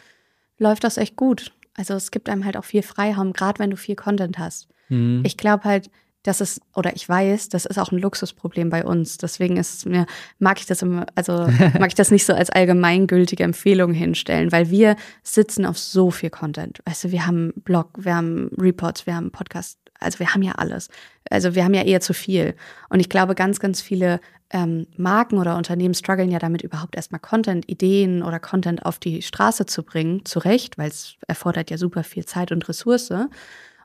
[0.59, 1.51] läuft das echt gut.
[1.75, 4.67] Also es gibt einem halt auch viel Freiraum, gerade wenn du viel Content hast.
[4.89, 5.23] Mhm.
[5.25, 5.89] Ich glaube halt,
[6.25, 9.17] das ist, oder ich weiß, das ist auch ein Luxusproblem bei uns.
[9.17, 10.07] Deswegen ist es mir,
[10.39, 11.33] mag ich das immer, also
[11.79, 16.31] mag ich das nicht so als allgemeingültige Empfehlung hinstellen, weil wir sitzen auf so viel
[16.31, 16.79] Content.
[16.85, 20.53] Weißt du, wir haben Blog, wir haben Reports, wir haben Podcast, also wir haben ja
[20.53, 20.89] alles.
[21.29, 22.55] Also wir haben ja eher zu viel.
[22.89, 24.19] Und ich glaube, ganz, ganz viele
[24.49, 29.21] ähm, Marken oder Unternehmen strugglen ja damit, überhaupt erstmal Content, Ideen oder Content auf die
[29.21, 30.25] Straße zu bringen.
[30.25, 33.13] Zu Recht, weil es erfordert ja super viel Zeit und Ressource.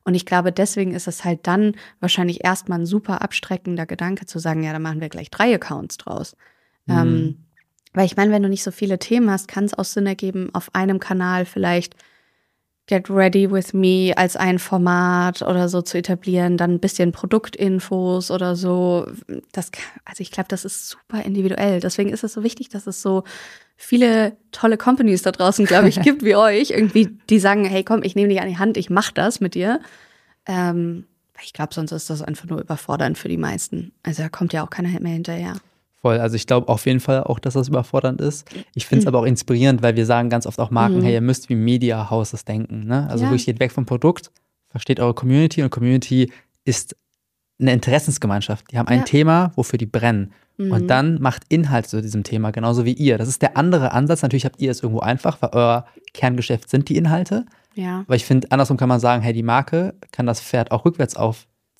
[0.04, 4.38] Und ich glaube, deswegen ist es halt dann wahrscheinlich erstmal ein super abstreckender Gedanke zu
[4.38, 6.36] sagen, ja, dann machen wir gleich drei Accounts draus.
[6.86, 6.94] Mhm.
[6.94, 7.36] Ähm,
[7.92, 10.50] weil ich meine, wenn du nicht so viele Themen hast, kann es auch Sinn ergeben,
[10.54, 11.94] auf einem Kanal vielleicht
[12.90, 18.32] Get Ready with Me als ein Format oder so zu etablieren, dann ein bisschen Produktinfos
[18.32, 19.06] oder so.
[19.52, 19.70] Das,
[20.04, 21.78] also ich glaube, das ist super individuell.
[21.78, 23.22] Deswegen ist es so wichtig, dass es so
[23.76, 28.02] viele tolle Companies da draußen, glaube ich, gibt wie euch, irgendwie, die sagen, hey, komm,
[28.02, 29.80] ich nehme dich an die Hand, ich mach das mit dir.
[30.46, 31.06] Ähm,
[31.44, 33.92] ich glaube, sonst ist das einfach nur überfordernd für die meisten.
[34.02, 35.54] Also da kommt ja auch keiner mehr hinterher.
[36.02, 36.18] Voll.
[36.18, 38.48] Also ich glaube auf jeden Fall auch, dass das überfordernd ist.
[38.74, 41.02] Ich finde es aber auch inspirierend, weil wir sagen ganz oft auch Marken, Mhm.
[41.02, 42.86] hey, ihr müsst wie Media Houses denken.
[42.86, 43.06] Ne?
[43.10, 43.30] Also Ja.
[43.30, 44.30] wirklich geht weg vom Produkt,
[44.70, 46.32] versteht eure Community und Community
[46.64, 46.96] ist
[47.60, 48.70] eine Interessensgemeinschaft.
[48.72, 49.04] Die haben ein Ja.
[49.04, 50.32] Thema, wofür die brennen.
[50.56, 50.72] Mhm.
[50.72, 53.18] Und dann macht Inhalt zu diesem Thema, genauso wie ihr.
[53.18, 54.22] Das ist der andere Ansatz.
[54.22, 55.84] Natürlich habt ihr es irgendwo einfach, weil euer
[56.14, 57.44] Kerngeschäft sind die Inhalte.
[57.74, 58.00] Ja.
[58.06, 61.16] Aber ich finde, andersrum kann man sagen, hey, die Marke kann das Pferd auch rückwärts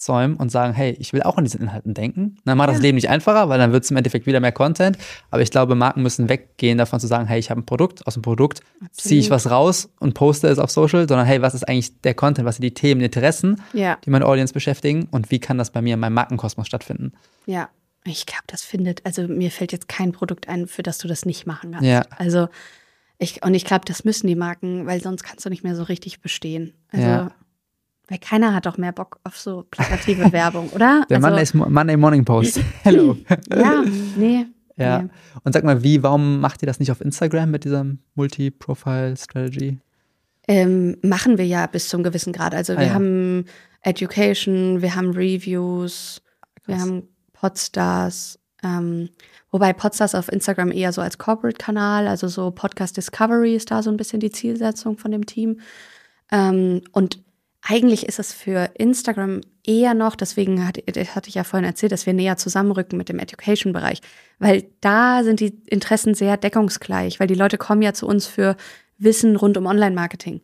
[0.00, 2.36] aufzäumen und sagen, hey, ich will auch an diesen Inhalten denken.
[2.44, 2.82] Dann macht das Ja.
[2.82, 4.96] Leben nicht einfacher, weil dann wird es im Endeffekt wieder mehr Content.
[5.30, 8.14] Aber ich glaube, Marken müssen weggehen davon zu sagen, hey, ich habe ein Produkt, aus
[8.14, 8.60] dem Produkt
[8.92, 12.14] ziehe ich was raus und poste es auf Social, sondern hey, was ist eigentlich der
[12.14, 13.98] Content, was sind die Themen, die Interessen, Ja.
[14.04, 17.12] die meine Audience beschäftigen und wie kann das bei mir in meinem Markenkosmos stattfinden?
[17.46, 17.68] Ja,
[18.04, 21.26] ich glaube, das findet, also mir fällt jetzt kein Produkt ein, für das du das
[21.26, 21.86] nicht machen kannst.
[21.86, 22.02] Ja.
[22.16, 22.48] Also
[23.18, 25.82] ich, und ich glaube, das müssen die Marken, weil sonst kannst du nicht mehr so
[25.82, 26.72] richtig bestehen.
[26.90, 27.30] Also, Ja.
[28.10, 31.06] Weil keiner hat doch mehr Bock auf so plakative Werbung, oder?
[31.08, 32.60] Der also, Monday, Monday Morning Post.
[32.82, 33.16] Hello.
[33.54, 33.84] Ja,
[34.16, 34.46] nee.
[34.76, 35.02] ja.
[35.02, 35.08] Nee.
[35.44, 37.86] Und sag mal, wie, warum macht ihr das nicht auf Instagram mit dieser
[38.16, 39.78] Multi-Profile-Strategy?
[40.48, 42.52] Ähm, machen wir ja bis zum gewissen Grad.
[42.52, 42.94] Also wir Ah, ja.
[42.94, 43.44] haben
[43.82, 46.20] Education, wir haben Reviews,
[46.66, 46.84] wir Krass.
[46.84, 47.02] haben
[47.32, 48.38] Podstars.
[48.64, 49.08] Ähm,
[49.52, 53.90] wobei Podstars auf Instagram eher so als Corporate-Kanal, also so Podcast Discovery ist da so
[53.90, 55.60] ein bisschen die Zielsetzung von dem Team.
[56.32, 57.20] Ähm, und
[57.62, 62.06] eigentlich ist es für Instagram eher noch, deswegen hatte, hatte ich ja vorhin erzählt, dass
[62.06, 64.00] wir näher zusammenrücken mit dem Education-Bereich,
[64.38, 68.56] weil da sind die Interessen sehr deckungsgleich, weil die Leute kommen ja zu uns für
[68.98, 70.40] Wissen rund um Online-Marketing.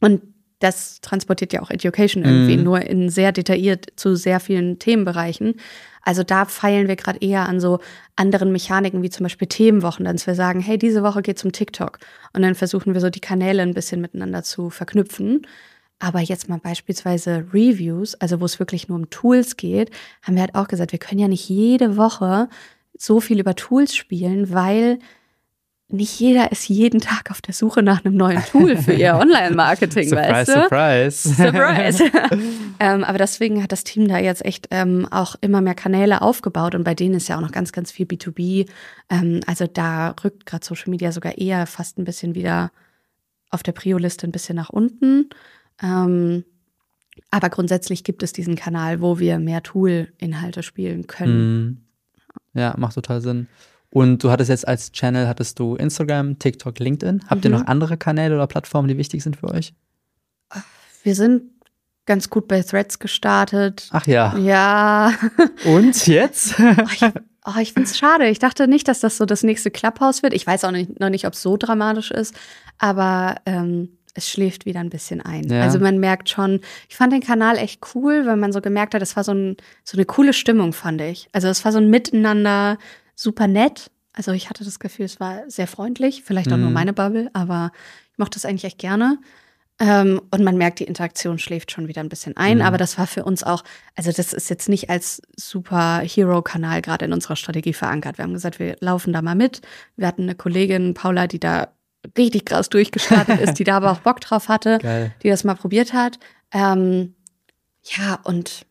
[0.00, 0.22] Und
[0.60, 2.64] das transportiert ja auch Education irgendwie, mm.
[2.64, 5.54] nur in sehr detailliert zu sehr vielen Themenbereichen.
[6.02, 7.78] Also da feilen wir gerade eher an so
[8.16, 11.98] anderen Mechaniken, wie zum Beispiel Themenwochen, dass wir sagen, hey, diese Woche geht zum TikTok.
[12.32, 15.46] Und dann versuchen wir so die Kanäle ein bisschen miteinander zu verknüpfen.
[15.98, 19.90] Aber jetzt mal beispielsweise Reviews, also wo es wirklich nur um Tools geht,
[20.22, 22.48] haben wir halt auch gesagt, wir können ja nicht jede Woche
[22.96, 24.98] so viel über Tools spielen, weil
[25.90, 30.10] nicht jeder ist jeden Tag auf der Suche nach einem neuen Tool für ihr Online-Marketing,
[30.10, 30.52] weißt du?
[30.52, 32.04] Surprise, surprise.
[32.80, 36.74] ähm, aber deswegen hat das Team da jetzt echt ähm, auch immer mehr Kanäle aufgebaut
[36.74, 38.68] und bei denen ist ja auch noch ganz, ganz viel B2B.
[39.08, 42.70] Ähm, also da rückt gerade Social Media sogar eher fast ein bisschen wieder
[43.50, 45.30] auf der Prio-Liste ein bisschen nach unten.
[45.82, 46.44] Ähm,
[47.30, 51.64] aber grundsätzlich gibt es diesen Kanal, wo wir mehr Tool-Inhalte spielen können.
[51.64, 51.76] Mhm.
[52.54, 53.48] Ja, macht total Sinn.
[53.90, 57.24] Und du hattest jetzt als Channel, hattest du Instagram, TikTok, LinkedIn.
[57.28, 57.50] Habt mhm.
[57.50, 59.74] ihr noch andere Kanäle oder Plattformen, die wichtig sind für euch?
[61.02, 61.42] Wir sind
[62.06, 63.88] ganz gut bei Threads gestartet.
[63.92, 64.36] Ach ja.
[64.36, 65.12] Ja.
[65.64, 66.58] Und jetzt?
[66.58, 68.28] oh, ich, oh, ich finde es schade.
[68.28, 70.34] Ich dachte nicht, dass das so das nächste Clubhouse wird.
[70.34, 72.34] Ich weiß auch nicht, noch nicht, ob es so dramatisch ist.
[72.78, 75.48] Aber ähm, es schläft wieder ein bisschen ein.
[75.48, 75.62] Ja.
[75.62, 79.02] Also man merkt schon, ich fand den Kanal echt cool, weil man so gemerkt hat,
[79.02, 81.28] es war so, ein, so eine coole Stimmung, fand ich.
[81.32, 82.78] Also es war so ein Miteinander,
[83.14, 83.90] super nett.
[84.12, 86.64] Also ich hatte das Gefühl, es war sehr freundlich, vielleicht auch mhm.
[86.64, 87.70] nur meine Bubble, aber
[88.12, 89.18] ich mochte das eigentlich echt gerne.
[89.80, 92.58] Ähm, und man merkt, die Interaktion schläft schon wieder ein bisschen ein.
[92.58, 92.64] Mhm.
[92.64, 93.62] Aber das war für uns auch,
[93.94, 98.18] also das ist jetzt nicht als Superhero-Kanal gerade in unserer Strategie verankert.
[98.18, 99.60] Wir haben gesagt, wir laufen da mal mit.
[99.96, 101.68] Wir hatten eine Kollegin, Paula, die da
[102.16, 105.12] richtig krass durchgestartet ist, die da aber auch Bock drauf hatte, Geil.
[105.22, 106.18] die das mal probiert hat.
[106.52, 107.14] Ähm,
[107.84, 108.66] ja, und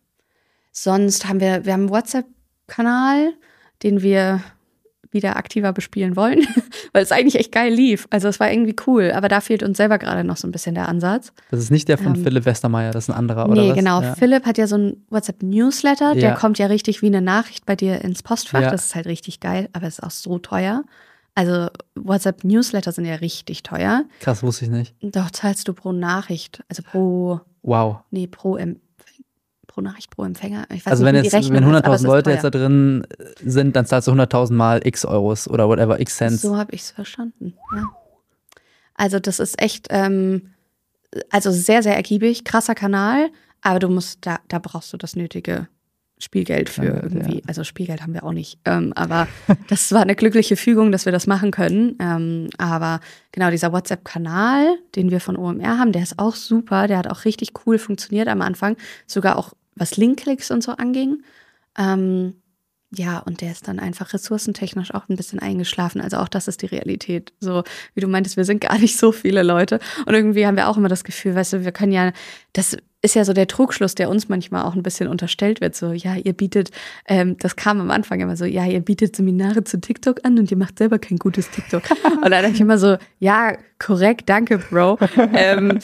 [0.71, 3.33] sonst haben wir, wir haben einen WhatsApp-Kanal,
[3.83, 4.41] den wir
[5.11, 6.45] wieder aktiver bespielen wollen,
[6.93, 8.07] weil es eigentlich echt geil lief.
[8.09, 10.75] Also es war irgendwie cool, aber da fehlt uns selber gerade noch so ein bisschen
[10.75, 11.31] der Ansatz.
[11.49, 13.61] Das ist nicht der von ähm, Philipp Westermeier, das ist ein anderer, oder?
[13.61, 13.77] Nee, was?
[13.77, 14.01] genau.
[14.01, 14.15] Ja.
[14.15, 16.19] Philipp hat ja so ein WhatsApp-Newsletter, ja.
[16.19, 18.61] der kommt ja richtig wie eine Nachricht bei dir ins Postfach.
[18.61, 18.71] Ja.
[18.71, 20.83] Das ist halt richtig geil, aber es ist auch so teuer.
[21.37, 24.05] Also WhatsApp-Newsletter sind ja richtig teuer.
[24.21, 24.95] Krass, wusste ich nicht.
[25.01, 27.41] Doch zahlst du pro Nachricht, also pro.
[27.61, 27.97] Wow.
[28.09, 28.57] Nee, pro,
[29.67, 30.65] pro Nachricht, pro Empfänger.
[30.85, 33.05] also wenn jetzt wenn 100.000 Leute jetzt da drin
[33.45, 36.39] sind, dann zahlst du 100.000 mal x Euros oder whatever, x Cent.
[36.39, 37.53] So habe ich es verstanden.
[37.71, 37.85] Ja.
[38.95, 40.53] Also das ist echt, ähm,
[41.29, 43.29] also sehr, sehr ergiebig, krasser Kanal,
[43.61, 45.67] aber du musst, da, da brauchst du das nötige
[46.19, 47.37] Spielgeld für irgendwie.
[47.37, 47.41] Ja.
[47.47, 48.59] Also Spielgeld haben wir auch nicht.
[48.65, 49.27] Ähm, aber
[49.69, 51.95] das war eine glückliche Fügung, dass wir das machen können.
[51.99, 52.99] Ähm, aber
[53.31, 56.87] genau, dieser WhatsApp-Kanal, den wir von OMR haben, der ist auch super.
[56.87, 58.77] Der hat auch richtig cool funktioniert am Anfang.
[59.05, 61.23] Sogar auch was Linkklicks und so anging.
[61.77, 62.33] Ähm,
[62.95, 65.99] ja, und der ist dann einfach ressourcentechnisch auch ein bisschen eingeschlafen.
[65.99, 67.33] Also auch das ist die Realität.
[67.39, 67.63] So,
[67.93, 69.79] wie du meintest, wir sind gar nicht so viele Leute.
[70.05, 72.11] Und irgendwie haben wir auch immer das Gefühl, weißt du, wir können ja,
[72.53, 75.75] das ist ja so der Trugschluss, der uns manchmal auch ein bisschen unterstellt wird.
[75.75, 76.71] So, ja, ihr bietet,
[77.07, 80.49] ähm, das kam am Anfang immer so, ja, ihr bietet Seminare zu TikTok an und
[80.49, 81.83] ihr macht selber kein gutes TikTok.
[82.03, 84.97] und dann dachte ich immer so, ja, korrekt, danke, Bro.
[85.33, 85.79] ähm,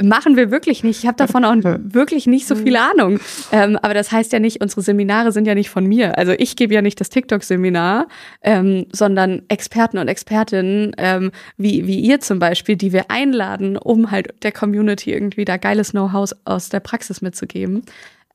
[0.00, 1.00] Machen wir wirklich nicht.
[1.00, 3.18] Ich habe davon auch wirklich nicht so viel Ahnung.
[3.50, 6.16] Ähm, aber das heißt ja nicht, unsere Seminare sind ja nicht von mir.
[6.16, 8.06] Also ich gebe ja nicht das TikTok-Seminar,
[8.42, 14.12] ähm, sondern Experten und Expertinnen, ähm, wie, wie ihr zum Beispiel, die wir einladen, um
[14.12, 17.82] halt der Community irgendwie da geiles Know-how aus der Praxis mitzugeben.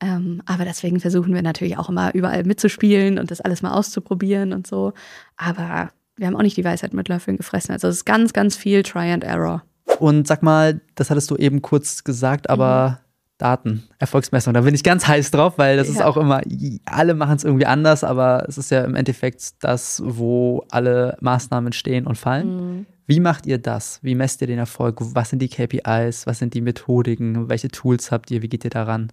[0.02, 4.52] Ähm, aber deswegen versuchen wir natürlich auch immer überall mitzuspielen und das alles mal auszuprobieren
[4.52, 4.92] und so.
[5.38, 7.72] Aber wir haben auch nicht die Weisheit mit Löffeln gefressen.
[7.72, 9.62] Also es ist ganz, ganz viel Try and Error.
[9.98, 13.04] Und sag mal, das hattest du eben kurz gesagt, aber mhm.
[13.38, 15.94] Daten, Erfolgsmessung, da bin ich ganz heiß drauf, weil das ja.
[15.94, 16.40] ist auch immer,
[16.84, 21.72] alle machen es irgendwie anders, aber es ist ja im Endeffekt das, wo alle Maßnahmen
[21.72, 22.56] stehen und fallen.
[22.56, 22.86] Mhm.
[23.06, 23.98] Wie macht ihr das?
[24.02, 24.96] Wie messt ihr den Erfolg?
[25.00, 26.26] Was sind die KPIs?
[26.26, 27.50] Was sind die Methodiken?
[27.50, 28.40] Welche Tools habt ihr?
[28.40, 29.12] Wie geht ihr daran?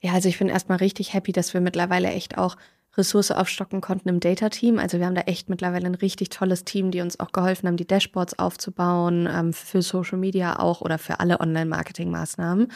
[0.00, 2.56] Ja, also ich bin erstmal richtig happy, dass wir mittlerweile echt auch
[2.96, 4.78] Ressource aufstocken konnten im Data-Team.
[4.78, 7.76] Also wir haben da echt mittlerweile ein richtig tolles Team, die uns auch geholfen haben,
[7.76, 12.68] die Dashboards aufzubauen, ähm, für Social Media auch oder für alle Online-Marketing-Maßnahmen.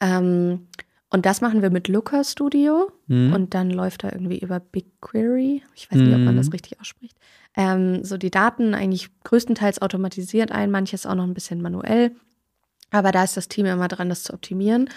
[0.00, 0.66] Ähm,
[1.10, 3.32] und das machen wir mit Looker Studio mhm.
[3.32, 5.62] und dann läuft da irgendwie über BigQuery.
[5.74, 6.52] Ich weiß nicht, ob man das mhm.
[6.52, 7.16] richtig ausspricht.
[7.56, 12.12] Ähm, so die Daten eigentlich größtenteils automatisiert ein, manches auch noch ein bisschen manuell.
[12.92, 14.88] Aber da ist das Team immer dran, das zu optimieren.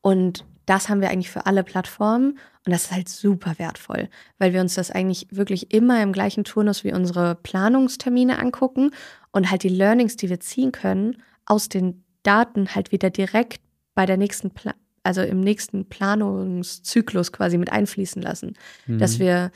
[0.00, 4.08] Und das haben wir eigentlich für alle Plattformen und das ist halt super wertvoll,
[4.38, 8.90] weil wir uns das eigentlich wirklich immer im gleichen Turnus wie unsere Planungstermine angucken
[9.32, 13.60] und halt die Learnings, die wir ziehen können, aus den Daten halt wieder direkt
[13.94, 18.54] bei der nächsten, Pla also im nächsten Planungszyklus quasi mit einfließen lassen.
[18.86, 18.98] Mhm.
[18.98, 19.50] Dass wir,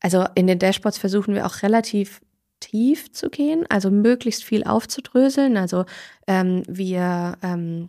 [0.00, 2.20] also in den Dashboards versuchen wir auch relativ
[2.60, 5.56] tief zu gehen, also möglichst viel aufzudröseln.
[5.56, 5.86] Also
[6.26, 7.88] ähm, wir ähm,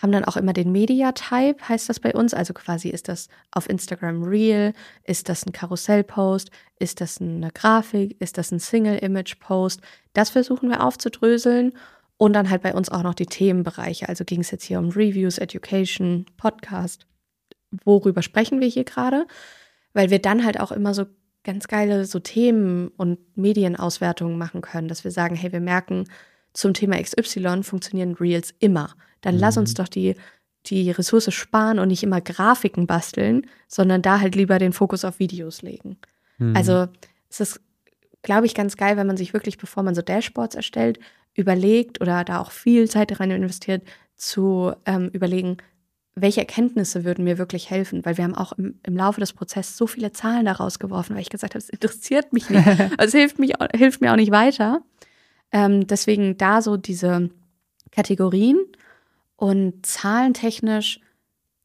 [0.00, 2.32] haben dann auch immer den Media-Type, heißt das bei uns.
[2.34, 4.72] Also quasi ist das auf Instagram Real,
[5.04, 9.80] ist das ein Karussell-Post, ist das eine Grafik, ist das ein Single-Image-Post.
[10.12, 11.72] Das versuchen wir aufzudröseln.
[12.16, 14.06] Und dann halt bei uns auch noch die Themenbereiche.
[14.06, 17.06] Also ging es jetzt hier um Reviews, Education, Podcast.
[17.84, 19.26] Worüber sprechen wir hier gerade?
[19.94, 21.06] Weil wir dann halt auch immer so
[21.44, 26.04] ganz geile so Themen und Medienauswertungen machen können, dass wir sagen, hey, wir merken,
[26.52, 28.94] zum Thema XY funktionieren Reels immer.
[29.20, 29.40] Dann mhm.
[29.40, 30.16] lass uns doch die,
[30.66, 35.18] die Ressource sparen und nicht immer Grafiken basteln, sondern da halt lieber den Fokus auf
[35.18, 35.96] Videos legen.
[36.38, 36.56] Mhm.
[36.56, 36.86] Also
[37.28, 37.60] es ist,
[38.22, 40.98] glaube ich, ganz geil, wenn man sich wirklich, bevor man so Dashboards erstellt,
[41.34, 43.82] überlegt oder da auch viel Zeit rein investiert,
[44.16, 45.56] zu ähm, überlegen,
[46.14, 48.04] welche Erkenntnisse würden mir wirklich helfen?
[48.04, 51.22] Weil wir haben auch im, im Laufe des Prozesses so viele Zahlen daraus geworfen, weil
[51.22, 52.66] ich gesagt habe, es interessiert mich nicht.
[52.98, 54.82] Also es hilft, mich, hilft mir auch nicht weiter.
[55.52, 57.30] Ähm, deswegen da so diese
[57.92, 58.58] Kategorien
[59.40, 61.00] und zahlentechnisch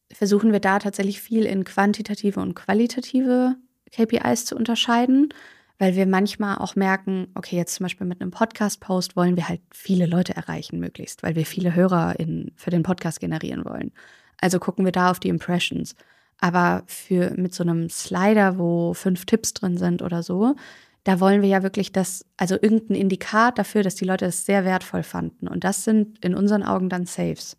[0.09, 3.57] versuchen wir da tatsächlich viel in quantitative und qualitative
[3.91, 5.33] KPIs zu unterscheiden,
[5.77, 9.59] weil wir manchmal auch merken, okay, jetzt zum Beispiel mit einem Podcast-Post wollen wir halt
[9.73, 13.91] viele Leute erreichen möglichst, weil wir viele Hörer in, für den Podcast generieren wollen.
[14.39, 15.97] Also gucken wir da auf die Impressions.
[16.39, 20.55] Aber für mit so einem Slider, wo fünf Tipps drin sind oder so,
[21.03, 24.63] da wollen wir ja wirklich das, also irgendein Indikat dafür, dass die Leute es sehr
[24.63, 25.49] wertvoll fanden.
[25.49, 27.57] Und das sind in unseren Augen dann Saves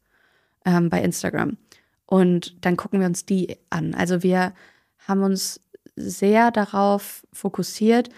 [0.67, 1.57] ähm, bei Instagram.
[2.05, 3.95] Und dann gucken wir uns die an.
[3.95, 4.53] Also wir
[4.99, 5.61] haben uns
[5.97, 8.11] sehr darauf fokussiert,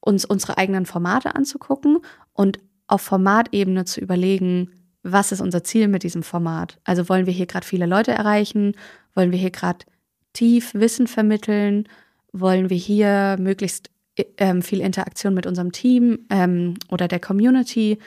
[0.00, 2.00] uns unsere eigenen Formate anzugucken
[2.34, 6.78] und auf Formatebene zu überlegen, was ist unser Ziel mit diesem Format?
[6.84, 8.74] Also wollen wir hier gerade viele Leute erreichen?
[9.14, 9.86] Wollen wir hier gerade
[10.34, 11.88] tief Wissen vermitteln?
[12.32, 13.90] Wollen wir hier möglichst
[14.36, 17.98] ähm, viel Interaktion mit unserem Team ähm, oder der Community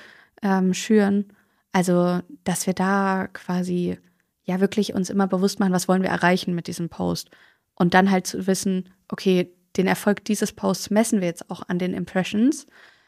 [0.44, 1.26] ähm, schüren?
[1.74, 3.98] Also, dass wir da quasi
[4.44, 7.30] ja wirklich uns immer bewusst machen, was wollen wir erreichen mit diesem Post?
[7.76, 11.80] Und dann halt zu wissen, okay, den Erfolg dieses Posts messen wir jetzt auch an
[11.80, 12.68] den Impressions.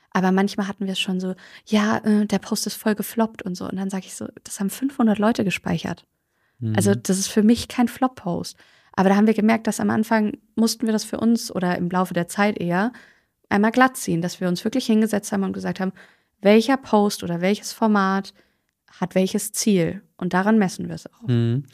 [0.10, 1.36] Aber manchmal hatten wir es schon so,
[1.66, 3.68] ja, äh, der Post ist voll gefloppt und so.
[3.70, 6.06] Und dann sage ich so, das haben 500 Leute gespeichert.
[6.60, 6.74] Mhm.
[6.76, 8.58] Also das ist für mich kein Flop-Post.
[8.94, 11.90] Aber da haben wir gemerkt, dass am Anfang mussten wir das für uns oder im
[11.90, 12.94] Laufe der Zeit eher
[13.50, 15.92] einmal glatt ziehen, dass wir uns wirklich hingesetzt haben und gesagt haben,
[16.42, 18.34] welcher Post oder welches Format
[19.00, 20.02] hat welches Ziel.
[20.18, 21.28] Und daran messen wir es auch.
[21.28, 21.66] Mhm.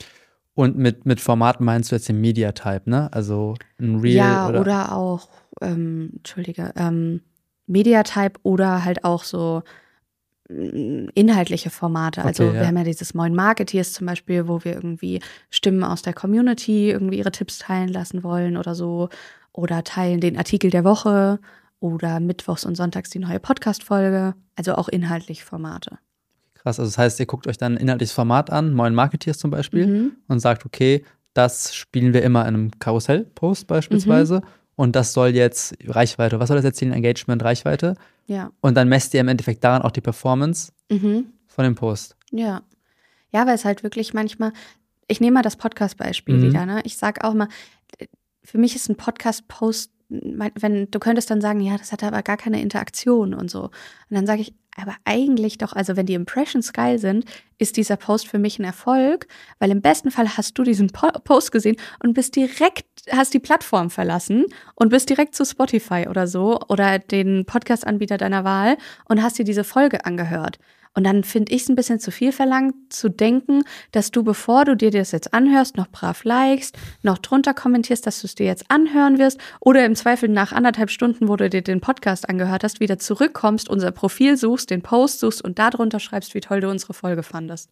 [0.53, 3.11] Und mit, mit Format meinst du jetzt den Media-Type, ne?
[3.13, 5.29] Also ein Real Ja, oder, oder auch,
[5.61, 7.21] ähm, Entschuldige, ähm,
[7.67, 9.63] Mediatype oder halt auch so
[10.49, 12.23] mm, inhaltliche Formate.
[12.23, 12.61] Also okay, ja.
[12.61, 16.91] wir haben ja dieses Moin Marketeers zum Beispiel, wo wir irgendwie Stimmen aus der Community
[16.91, 19.09] irgendwie ihre Tipps teilen lassen wollen oder so.
[19.53, 21.39] Oder teilen den Artikel der Woche
[21.79, 24.35] oder mittwochs und sonntags die neue Podcast-Folge.
[24.55, 25.97] Also auch inhaltliche Formate.
[26.63, 29.51] Krass, also das heißt, ihr guckt euch dann ein inhaltliches Format an, Moin Marketeers zum
[29.51, 30.11] Beispiel, mhm.
[30.27, 31.03] und sagt, okay,
[31.33, 34.41] das spielen wir immer in einem Karussell-Post beispielsweise.
[34.41, 36.91] Mhm und das soll jetzt Reichweite, was soll das erzielen?
[36.91, 37.93] Engagement, Reichweite.
[38.25, 38.51] Ja.
[38.61, 41.25] Und dann messt ihr im Endeffekt daran auch die Performance mhm.
[41.45, 42.15] von dem Post.
[42.31, 42.63] Ja.
[43.31, 44.53] Ja, weil es halt wirklich manchmal,
[45.07, 46.41] ich nehme mal das Podcast-Beispiel mhm.
[46.41, 46.81] wieder, ne?
[46.83, 47.47] Ich sage auch mal,
[48.43, 52.37] für mich ist ein Podcast-Post, wenn du könntest dann sagen, ja, das hat aber gar
[52.37, 53.63] keine Interaktion und so.
[53.63, 53.71] Und
[54.09, 57.25] dann sage ich, aber eigentlich doch, also wenn die Impressions geil sind,
[57.57, 59.27] ist dieser Post für mich ein Erfolg,
[59.59, 63.39] weil im besten Fall hast du diesen po Post gesehen und bist direkt, hast die
[63.39, 64.45] Plattform verlassen
[64.75, 69.45] und bist direkt zu Spotify oder so oder den Podcast-Anbieter deiner Wahl und hast dir
[69.45, 70.57] diese Folge angehört.
[70.93, 74.65] Und dann finde ich es ein bisschen zu viel verlangt, zu denken, dass du, bevor
[74.65, 78.45] du dir das jetzt anhörst, noch brav likest, noch drunter kommentierst, dass du es dir
[78.45, 82.65] jetzt anhören wirst oder im Zweifel nach anderthalb Stunden, wo du dir den Podcast angehört
[82.65, 86.69] hast, wieder zurückkommst, unser Profil suchst, den Post suchst und darunter schreibst, wie toll du
[86.69, 87.69] unsere Folge fandest.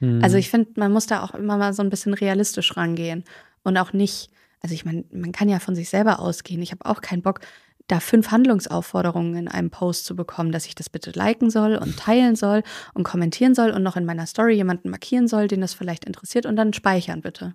[0.00, 0.24] Mhm.
[0.24, 3.24] Also ich finde, man muss da auch immer mal so ein bisschen realistisch rangehen
[3.64, 6.62] und auch nicht, also ich meine, man kann ja von sich selber ausgehen.
[6.62, 7.40] Ich habe auch keinen Bock,
[7.92, 11.98] da fünf Handlungsaufforderungen in einem Post zu bekommen, dass ich das bitte liken soll und
[11.98, 12.62] teilen soll
[12.94, 16.46] und kommentieren soll und noch in meiner Story jemanden markieren soll, den das vielleicht interessiert
[16.46, 17.54] und dann speichern bitte.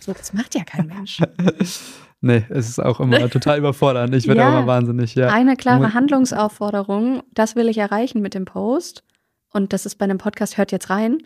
[0.00, 1.22] So, das macht ja kein Mensch.
[2.20, 4.12] nee, es ist auch immer total überfordernd.
[4.16, 5.14] Ich werde ja, immer wahnsinnig.
[5.14, 5.28] Ja.
[5.28, 9.04] Eine klare Handlungsaufforderung, das will ich erreichen mit dem Post.
[9.52, 11.18] Und das ist bei einem Podcast, hört jetzt rein.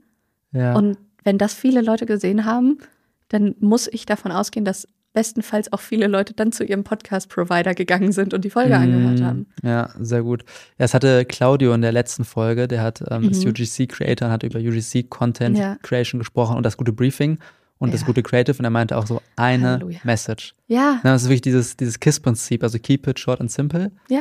[0.53, 0.74] Ja.
[0.74, 2.78] Und wenn das viele Leute gesehen haben,
[3.28, 8.12] dann muss ich davon ausgehen, dass bestenfalls auch viele Leute dann zu ihrem Podcast-Provider gegangen
[8.12, 9.46] sind und die Folge Mm, angehört haben.
[9.62, 10.44] Ja, sehr gut.
[10.78, 13.50] Ja, es hatte Claudio in der letzten Folge, der hat ähm, ist Mhm.
[13.52, 15.76] UGC-Creator und hat über UGC Content Ja.
[15.82, 17.38] Creation gesprochen und das gute Briefing
[17.78, 18.06] und das Ja.
[18.08, 20.00] gute Creative und er meinte auch so eine Halleluja.
[20.04, 20.54] Message.
[20.66, 23.90] Ja, Ja, das ist wirklich dieses, dieses KISS-Prinzip, also keep it short and simple.
[24.08, 24.20] ja.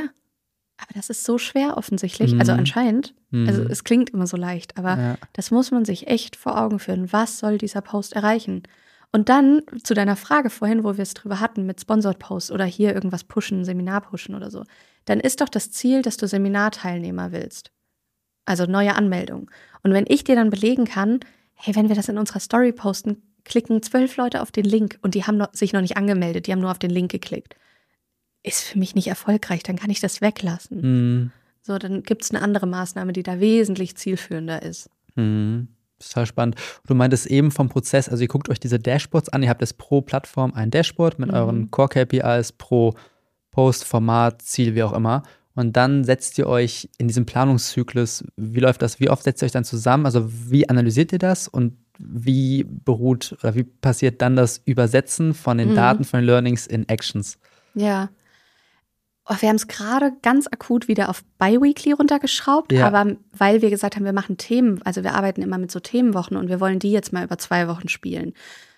[0.77, 2.37] Aber das ist so schwer offensichtlich.
[2.37, 2.59] Also Mhm.
[2.59, 3.15] anscheinend.
[3.31, 3.47] Mhm.
[3.47, 5.17] Also es klingt immer so leicht, aber ja.
[5.31, 7.13] das muss man sich echt vor Augen führen.
[7.13, 8.63] Was soll dieser Post erreichen?
[9.15, 12.65] Und dann zu deiner Frage vorhin, wo wir es drüber hatten mit Sponsored Posts oder
[12.65, 14.65] hier irgendwas pushen, Seminar pushen oder so.
[15.05, 17.71] Dann ist doch das Ziel, dass du Seminarteilnehmer willst.
[18.43, 19.49] Also neue Anmeldung.
[19.83, 21.21] Und wenn ich dir dann belegen kann,
[21.53, 25.15] hey, wenn wir das in unserer Story posten, klicken zwölf Leute auf den Link und
[25.15, 27.55] die haben noch, sich noch nicht angemeldet, die haben nur auf den Link geklickt.
[28.43, 30.81] Ist für mich nicht erfolgreich, dann kann ich das weglassen.
[30.81, 31.31] Mhm.
[31.61, 34.89] So, dann gibt es eine andere Maßnahme, die da wesentlich zielführender ist.
[35.15, 35.69] Mhm.
[36.07, 36.55] Total spannend.
[36.87, 39.77] Du meintest eben vom Prozess, also ihr guckt euch diese Dashboards an, ihr habt jetzt
[39.77, 41.35] pro Plattform ein Dashboard mit Mhm.
[41.35, 42.93] euren Core-KPIs pro
[43.51, 45.23] Post, Format, Ziel, wie auch immer.
[45.55, 49.45] Und dann setzt ihr euch in diesem Planungszyklus, wie läuft das, wie oft setzt ihr
[49.45, 50.05] euch dann zusammen?
[50.05, 55.57] Also wie analysiert ihr das und wie beruht oder wie passiert dann das Übersetzen von
[55.57, 55.75] den Mhm.
[55.75, 57.37] Daten, von den Learnings in Actions?
[57.73, 58.09] Ja.
[59.27, 62.85] Oh, wir haben es gerade ganz akut wieder auf Biweekly runtergeschraubt, Ja.
[62.87, 66.37] aber weil wir gesagt haben, wir machen Themen, also wir arbeiten immer mit so Themenwochen
[66.37, 68.33] und wir wollen die jetzt mal über zwei Wochen spielen.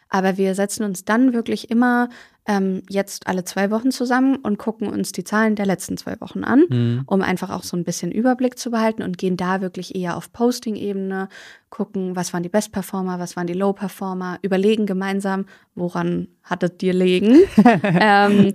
[0.09, 2.07] Aber wir setzen uns dann wirklich immer
[2.45, 6.45] ähm, jetzt alle zwei Wochen zusammen und gucken uns die Zahlen der letzten zwei Wochen
[6.45, 7.01] an, Mhm.
[7.05, 10.31] um einfach auch so ein bisschen Überblick zu behalten und gehen da wirklich eher auf
[10.31, 11.27] Posting-Ebene,
[11.69, 15.45] gucken, was waren die Best-Performer, was waren die Low-Performer, überlegen gemeinsam,
[15.75, 17.39] woran hattet ihr legen.
[17.83, 18.53] ähm,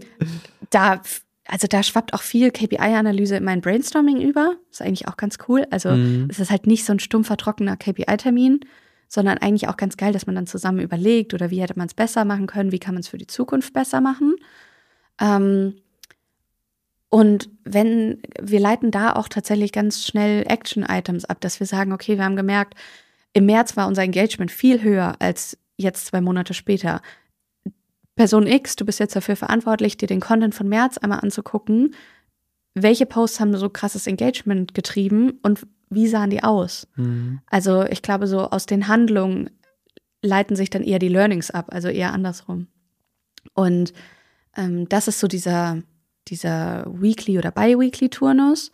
[0.70, 1.02] da,
[1.46, 4.56] also da schwappt auch viel KPI-Analyse in mein Brainstorming über.
[4.70, 5.66] Ist eigentlich auch ganz cool.
[5.70, 6.28] Also Mhm.
[6.30, 8.60] es ist halt nicht so ein stumpfer, trockener KPI-Termin,
[9.08, 11.94] sondern eigentlich auch ganz geil, dass man dann zusammen überlegt oder wie hätte man es
[11.94, 14.36] besser machen können, wie kann man es für die Zukunft besser machen.
[15.20, 15.74] Ähm,
[17.08, 22.16] und wenn wir leiten da auch tatsächlich ganz schnell Action-Items ab, dass wir sagen, okay,
[22.16, 22.74] wir haben gemerkt,
[23.34, 27.02] im März war unser Engagement viel höher als jetzt zwei Monate später.
[28.14, 31.94] Person X, du bist jetzt dafür verantwortlich, dir den Content von März einmal anzugucken.
[32.74, 36.88] Welche Posts haben so krasses Engagement getrieben und wie sahen die aus?
[36.96, 37.40] Mhm.
[37.46, 39.50] Also ich glaube, so aus den Handlungen
[40.22, 42.68] leiten sich dann eher die Learnings ab, also eher andersrum.
[43.54, 43.92] Und
[44.56, 45.82] ähm, das ist so dieser,
[46.28, 48.70] dieser Weekly- oder Bi-Weekly-Turnus.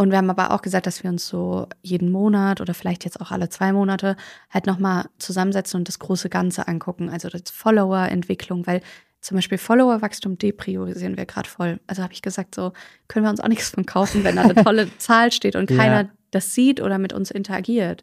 [0.00, 3.20] Und wir haben aber auch gesagt, dass wir uns so jeden Monat oder vielleicht jetzt
[3.20, 4.16] auch alle zwei Monate
[4.48, 7.10] halt nochmal zusammensetzen und das große Ganze angucken.
[7.10, 8.80] Also das Follower-Entwicklung, weil
[9.20, 11.80] zum Beispiel Follower-Wachstum depriorisieren wir gerade voll.
[11.86, 12.72] Also habe ich gesagt, so
[13.08, 15.76] können wir uns auch nichts von kaufen, wenn da eine tolle Zahl steht und Ja.
[15.76, 18.02] keiner das sieht oder mit uns interagiert.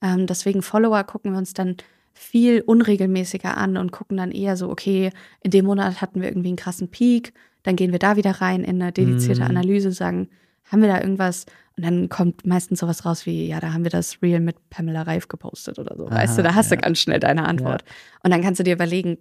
[0.00, 1.76] Ähm, deswegen Follower gucken wir uns dann
[2.12, 6.50] viel unregelmäßiger an und gucken dann eher so, okay, in dem Monat hatten wir irgendwie
[6.50, 7.32] einen krassen Peak,
[7.64, 9.48] dann gehen wir da wieder rein in eine dedizierte Mhm.
[9.48, 10.28] Analyse, sagen,
[10.72, 11.46] haben wir da irgendwas?
[11.76, 15.02] Und dann kommt meistens sowas raus wie, ja, da haben wir das Reel mit Pamela
[15.02, 16.10] Reif gepostet oder so.
[16.10, 16.76] weißt du, Aha, da hast ja.
[16.76, 17.84] du ganz schnell deine Antwort.
[18.22, 19.18] Und dann kannst du dir überlegen,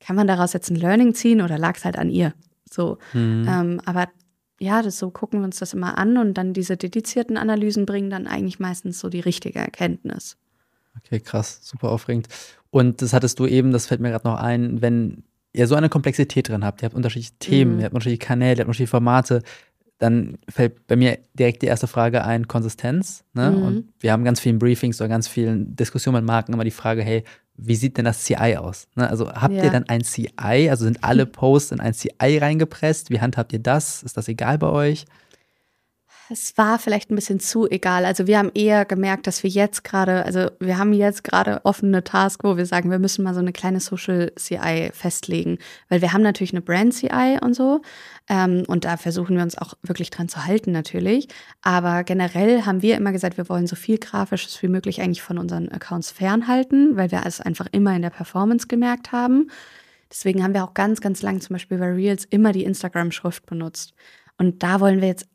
[0.00, 2.34] kann man daraus jetzt ein Learning ziehen oder lag es halt an ihr?
[2.70, 2.98] So.
[3.12, 3.46] Mhm.
[3.48, 4.08] Ähm, aber
[4.58, 8.10] ja, das so gucken wir uns das immer an und dann diese dedizierten Analysen bringen
[8.10, 10.36] dann eigentlich meistens so die richtige Erkenntnis.
[10.98, 12.28] Okay, krass, super aufregend.
[12.70, 15.88] Und das hattest du eben, das fällt mir gerade noch ein, wenn ihr so eine
[15.88, 17.78] Komplexität drin habt, ihr habt unterschiedliche Themen, Mhm.
[17.80, 19.42] ihr habt unterschiedliche Kanäle, ihr habt unterschiedliche Formate,
[20.00, 23.22] dann fällt bei mir direkt die erste Frage ein, Konsistenz.
[23.34, 23.50] Ne?
[23.50, 23.62] Mhm.
[23.62, 27.02] Und wir haben ganz vielen Briefings oder ganz vielen Diskussionen mit Marken immer die Frage,
[27.02, 27.22] hey,
[27.54, 28.88] wie sieht denn das CI aus?
[28.96, 29.08] Ne?
[29.08, 29.64] Also habt Ja.
[29.64, 33.10] ihr dann ein CI, also sind alle Posts in ein CI reingepresst?
[33.10, 34.02] Wie handhabt ihr das?
[34.02, 35.04] Ist das egal bei euch?
[36.32, 38.04] Es war vielleicht ein bisschen zu egal.
[38.04, 42.04] Also wir haben eher gemerkt, dass wir jetzt gerade, also wir haben jetzt gerade offene
[42.04, 45.58] Task, wo wir sagen, wir müssen mal so eine kleine Social CI festlegen,
[45.88, 47.82] weil wir haben natürlich eine Brand CI und so
[48.28, 51.26] ähm, und da versuchen wir uns auch wirklich dran zu halten natürlich.
[51.62, 55.36] Aber generell haben wir immer gesagt, wir wollen so viel grafisches wie möglich eigentlich von
[55.36, 59.50] unseren Accounts fernhalten, weil wir es einfach immer in der Performance gemerkt haben.
[60.08, 63.94] Deswegen haben wir auch ganz, ganz lang zum Beispiel bei Reels immer die Instagram-Schrift benutzt.
[64.38, 65.26] Und da wollen wir jetzt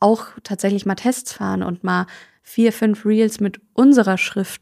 [0.00, 2.06] auch tatsächlich mal Tests fahren und mal
[2.42, 4.60] vier, fünf Reels mit unserer Schrift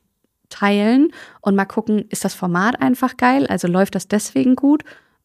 [0.49, 3.47] teilen und mal gucken, ist das Format einfach geil?
[3.49, 4.85] Also läuft das deswegen gut?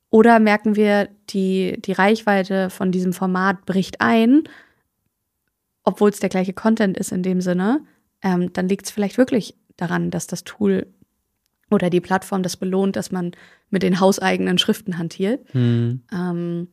[0.09, 4.43] Oder merken wir, die, die Reichweite von diesem Format bricht ein,
[5.84, 7.82] obwohl es der gleiche Content ist in dem Sinne?
[8.23, 10.88] Ähm, dann liegt es vielleicht wirklich daran, dass das Tool
[11.69, 13.32] oder die Plattform das belohnt, dass man
[13.69, 15.45] mit den hauseigenen Schriften hantiert.
[15.51, 16.01] Hm.
[16.11, 16.69] Ähm,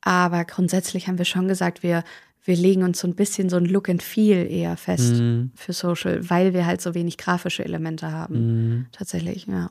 [0.00, 2.04] aber grundsätzlich haben wir schon gesagt, wir,
[2.46, 5.50] wir legen uns so ein bisschen so ein Look and Feel eher fest Hm.
[5.54, 8.34] für Social, weil wir halt so wenig grafische Elemente haben.
[8.34, 8.86] Hm.
[8.92, 9.70] Tatsächlich, ja.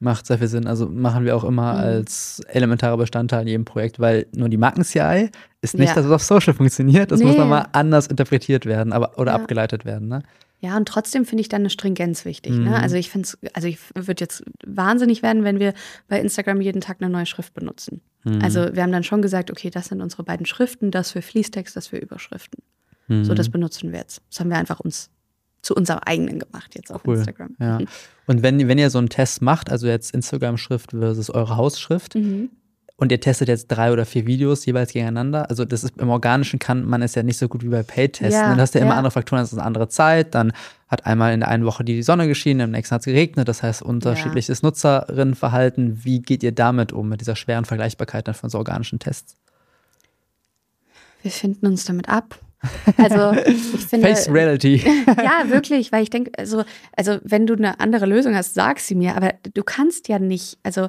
[0.00, 0.68] Macht sehr viel Sinn.
[0.68, 1.78] Also machen wir auch immer Mhm.
[1.80, 5.30] als elementarer Bestandteil in jedem Projekt, weil nur die Marken-CI
[5.60, 5.94] ist nicht, Ja.
[5.96, 7.10] dass es auf Social funktioniert.
[7.10, 7.38] Das muss Nee.
[7.38, 9.38] nochmal anders interpretiert werden aber, oder Ja.
[9.38, 10.06] abgeleitet werden.
[10.06, 10.22] Ne?
[10.60, 12.52] Ja, und trotzdem finde ich dann eine Stringenz wichtig.
[12.52, 12.64] Mhm.
[12.64, 12.80] Ne?
[12.80, 15.72] Also ich finde es, also ich würde jetzt wahnsinnig werden, wenn wir
[16.08, 18.00] bei Instagram jeden Tag eine neue Schrift benutzen.
[18.24, 18.42] Mhm.
[18.42, 21.76] Also wir haben dann schon gesagt, okay, das sind unsere beiden Schriften, das für Fließtext,
[21.76, 22.62] das für Überschriften.
[23.06, 23.24] Mhm.
[23.24, 24.20] So, das benutzen wir jetzt.
[24.30, 25.10] Das haben wir einfach uns
[25.62, 27.16] zu unserem eigenen gemacht jetzt auf Cool.
[27.16, 27.56] Instagram.
[27.60, 27.78] Ja.
[28.26, 32.50] Und wenn, wenn ihr so einen Test macht, also jetzt Instagram-Schrift versus eure Hausschrift, Mhm.
[32.98, 36.58] Und ihr testet jetzt drei oder vier Videos jeweils gegeneinander, also das ist im Organischen
[36.58, 38.32] kann man es ja nicht so gut wie bei Paid-Testen.
[38.32, 38.98] Ja, dann hast du ja immer ja.
[38.98, 40.52] andere Faktoren, das ist eine andere Zeit, dann
[40.88, 43.62] hat einmal in der einen Woche die Sonne geschienen, im nächsten hat es geregnet, das
[43.62, 46.04] heißt unterschiedliches Nutzerinnenverhalten.
[46.04, 49.36] Wie geht ihr damit um, mit dieser schweren Vergleichbarkeit dann von so organischen Tests?
[51.22, 52.38] Wir finden uns damit ab.
[52.96, 54.08] Also ich finde.
[54.08, 54.76] Face Reality.
[55.06, 56.64] ja, wirklich, weil ich denke, also,
[56.96, 60.58] also wenn du eine andere Lösung hast, sag sie mir, aber du kannst ja nicht,
[60.62, 60.88] also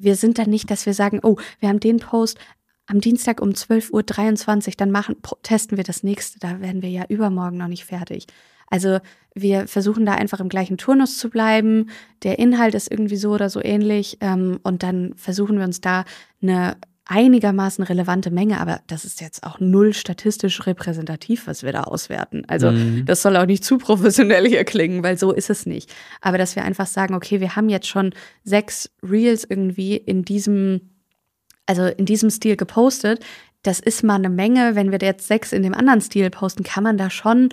[0.00, 2.38] wir sind da nicht, dass wir sagen, oh, wir haben den Post
[2.86, 7.04] am Dienstag um 12.23 Uhr, dann machen, testen wir das nächste, da werden wir ja
[7.08, 8.26] übermorgen noch nicht fertig.
[8.70, 8.98] Also
[9.34, 11.90] wir versuchen da einfach im gleichen Turnus zu bleiben.
[12.22, 16.04] Der Inhalt ist irgendwie so oder so ähnlich ähm, und dann versuchen wir uns da
[16.42, 16.76] eine
[17.08, 22.44] einigermaßen relevante Menge, aber das ist jetzt auch null statistisch repräsentativ, was wir da auswerten.
[22.46, 23.06] Also Mhm.
[23.06, 25.90] das soll auch nicht zu professionell hier klingen, weil so ist es nicht.
[26.20, 28.12] Aber dass wir einfach sagen, okay, wir haben jetzt schon
[28.44, 30.82] sechs Reels irgendwie in diesem,
[31.66, 33.24] also in diesem Stil gepostet.
[33.62, 34.74] Das ist mal eine Menge.
[34.76, 37.48] Wenn wir jetzt sechs in dem anderen Stil posten, kann man da schon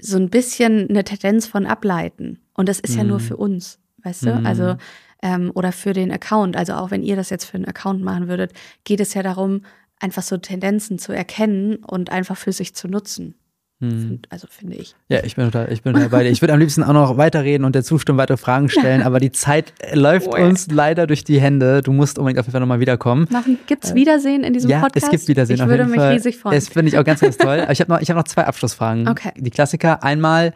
[0.00, 2.38] so ein bisschen eine Tendenz von ableiten.
[2.54, 3.22] Und das ist ja nur Mhm.
[3.22, 4.34] für uns, weißt du?
[4.36, 4.46] Mhm.
[4.46, 4.76] Also,
[5.22, 6.56] ähm, oder für den Account.
[6.56, 8.52] Also auch wenn ihr das jetzt für einen Account machen würdet,
[8.84, 9.62] geht es ja darum,
[10.00, 13.34] einfach so Tendenzen zu erkennen und einfach für sich zu nutzen.
[13.80, 14.20] Hm.
[14.30, 14.94] Also finde ich.
[15.10, 16.30] Ja, ich bin total, ich bin bei dir.
[16.30, 19.32] Ich würde am liebsten auch noch weiterreden und der zustimmen, weitere Fragen stellen, aber die
[19.32, 20.46] Zeit äh, läuft Oh ja.
[20.46, 21.82] uns leider durch die Hände.
[21.82, 23.26] Du musst unbedingt auf jeden Fall nochmal wiederkommen.
[23.30, 25.04] Machen, gibt's Wiedersehen in diesem ja, Podcast?
[25.04, 26.12] es gibt Wiedersehen Ich auf würde jeden mich Fall.
[26.14, 26.54] riesig freuen.
[26.54, 27.60] Das finde ich auch ganz, ganz toll.
[27.60, 29.08] Aber ich habe noch, ich hab noch zwei Abschlussfragen.
[29.08, 29.32] Okay.
[29.36, 30.02] Die Klassiker.
[30.02, 30.54] Einmal,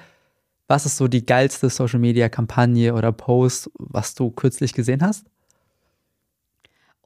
[0.70, 5.26] was ist so die geilste Social-Media-Kampagne oder Post, was du kürzlich gesehen hast?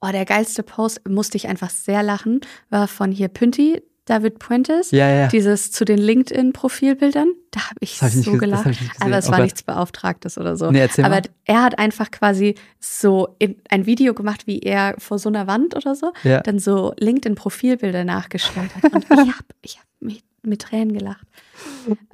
[0.01, 4.91] Oh, der geilste Post, musste ich einfach sehr lachen, war von hier Pünti, David Puentes.
[4.91, 5.29] Ja, ja.
[5.29, 7.29] Dieses zu den LinkedIn-Profilbildern.
[7.53, 8.67] Da habe ich hab ich so gelacht.
[8.67, 8.79] ich.
[9.01, 9.45] Aber es Oh war Gott.
[9.45, 10.71] nichts Beauftragtes oder so.
[10.71, 11.23] Nee, Aber mal.
[11.47, 15.75] er hat einfach quasi so in, ein Video gemacht, wie er vor so einer Wand
[15.75, 16.43] oder so Ja.
[16.43, 18.93] dann so LinkedIn-Profilbilder nachgestellt hat.
[18.93, 21.27] Und ich habe ich hab mit, mit Tränen gelacht.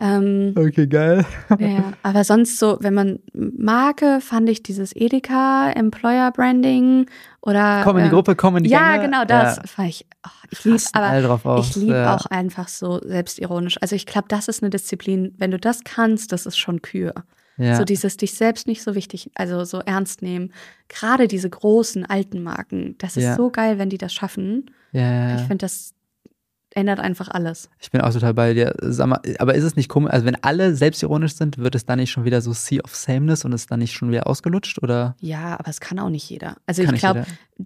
[0.00, 1.24] Ähm, Okay, geil.
[1.58, 7.06] ja, aber sonst so, wenn man Marke, fand ich dieses Edeka, Employer Branding
[7.40, 7.82] oder.
[7.84, 9.04] Komm in die ähm, Gruppe, komm in die Ja, Gänge.
[9.06, 9.62] genau, das Ja.
[9.66, 10.06] fand ich.
[10.26, 12.14] Oh, ich liebe aber ich liebe ja.
[12.16, 13.78] auch einfach so selbstironisch.
[13.80, 17.14] Also ich glaube, das ist eine Disziplin, wenn du das kannst, das ist schon Kür.
[17.56, 17.76] Ja.
[17.76, 20.52] So dieses dich selbst nicht so wichtig, also so ernst nehmen.
[20.88, 24.70] Gerade diese großen alten Marken, das ist so geil, wenn die das schaffen.
[24.92, 25.34] ja.
[25.36, 25.92] Ich finde, das
[26.74, 27.68] ändert einfach alles.
[27.80, 28.74] Ich bin auch total bei dir.
[28.80, 31.98] Sag mal, aber ist es nicht komisch, also wenn alle selbstironisch sind, wird es dann
[31.98, 35.16] nicht schon wieder so Sea of Sameness und ist dann nicht schon wieder ausgelutscht oder?
[35.20, 36.56] Ja, aber es kann auch nicht jeder.
[36.66, 37.24] Also Kann ich glaube,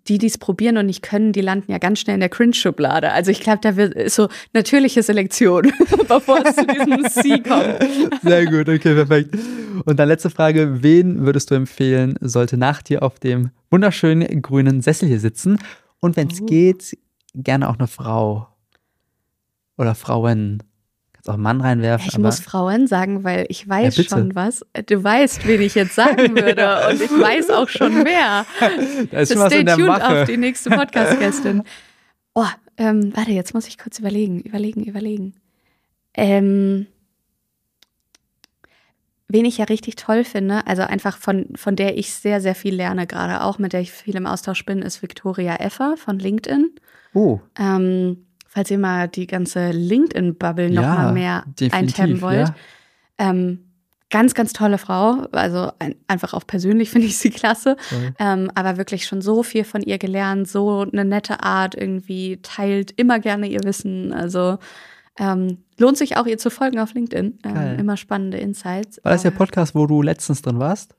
[0.09, 3.13] die, die es probieren und nicht können, die landen ja ganz schnell in der Cringe-Schublade.
[3.13, 5.71] Also ich glaube, da wird so natürliche Selektion,
[6.09, 8.21] bevor es zu diesem C kommt.
[8.23, 9.37] Sehr gut, okay, perfekt.
[9.85, 14.81] Und dann letzte Frage: Wen würdest du empfehlen, sollte nach dir auf dem wunderschönen grünen
[14.83, 15.59] Sessel hier sitzen?
[16.01, 16.47] Und wenn es Oh.
[16.47, 16.97] geht,
[17.35, 18.49] gerne auch eine Frau
[19.77, 20.63] oder Frauen.
[21.13, 22.09] Kannst auch einen Mann reinwerfen.
[22.09, 24.65] Ich muss Frauen sagen, weil ich weiß Ja, schon was.
[24.87, 28.45] Du weißt, wen ich jetzt sagen würde und ich weiß auch schon mehr.
[29.11, 30.21] da ist schon was Stay tuned Mache.
[30.23, 31.63] auf die nächste Podcast-Gästin.
[32.37, 32.45] Oh,
[32.79, 35.35] ähm, warte, jetzt muss ich kurz überlegen, überlegen, überlegen.
[36.15, 36.87] Ähm,
[39.29, 42.75] wen ich ja richtig toll finde, also einfach von, von der ich sehr, sehr viel
[42.75, 46.73] lerne, gerade auch mit der ich viel im Austausch bin, ist Victoria Effer von LinkedIn.
[47.15, 52.49] Oh, Ähm, falls ihr mal die ganze LinkedIn-Bubble noch Ja, mal mehr eintappen wollt.
[52.49, 52.55] ja.
[53.19, 53.65] Ähm,
[54.11, 55.27] ganz, ganz tolle Frau.
[55.33, 57.77] Also ein, einfach auch persönlich finde ich sie klasse.
[58.21, 62.93] Ähm, aber wirklich schon so viel von ihr gelernt, so eine nette Art irgendwie, teilt
[62.93, 64.13] immer gerne ihr Wissen.
[64.13, 64.59] Also
[65.19, 67.41] ähm, lohnt sich auch ihr zu folgen auf LinkedIn.
[67.45, 69.01] Ähm, immer spannende Insights.
[69.03, 70.95] War das der Podcast, wo du letztens drin warst?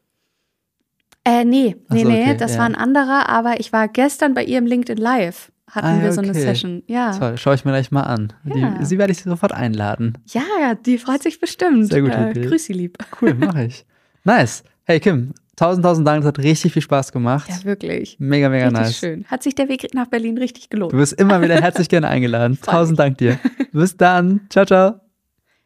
[1.24, 2.60] Äh, nee, nee, so, nee, okay, das ja.
[2.60, 5.52] war ein anderer, aber ich war gestern bei ihr im LinkedIn Live.
[5.70, 6.34] Hatten Ah, wir so eine.
[6.34, 6.84] Session.
[6.88, 7.18] Ja.
[7.18, 8.34] Toll, schaue ich mir gleich mal an.
[8.44, 8.78] Ja.
[8.80, 10.18] Die, sie werde ich sofort einladen.
[10.28, 11.88] Ja, ja, die freut sich bestimmt.
[11.92, 12.46] Sehr gute äh.
[12.48, 12.98] Grüß sie lieb.
[13.22, 13.86] Cool, mache ich.
[14.24, 14.64] Nice.
[14.86, 17.48] Hey Kim, tausend, tausend Dank, das hat richtig viel Spaß gemacht.
[17.50, 18.18] Ja, wirklich.
[18.20, 18.98] Mega, mega richtig nice.
[18.98, 19.26] schön.
[19.26, 20.94] Hat sich der Weg nach Berlin richtig gelohnt.
[20.94, 22.60] Du bist immer wieder herzlich gerne eingeladen.
[22.66, 23.40] Tausend Dank dir.
[23.72, 24.42] Bis dann.
[24.50, 25.00] Ciao, ciao.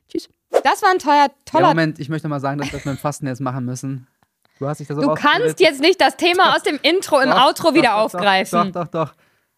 [0.10, 0.28] Tschüss.
[0.64, 1.68] Das war ein teuer, Ja, toller.
[1.70, 4.08] Moment, ich möchte mal sagen, dass wir das mit dem Fasten jetzt machen müssen.
[4.60, 7.30] Du hast dich da so Du kannst jetzt nicht das Thema aus dem Intro im
[7.30, 8.74] Doch, Outro doch, wieder doch, aufgreifen.
[8.74, 9.14] Doch, doch, doch.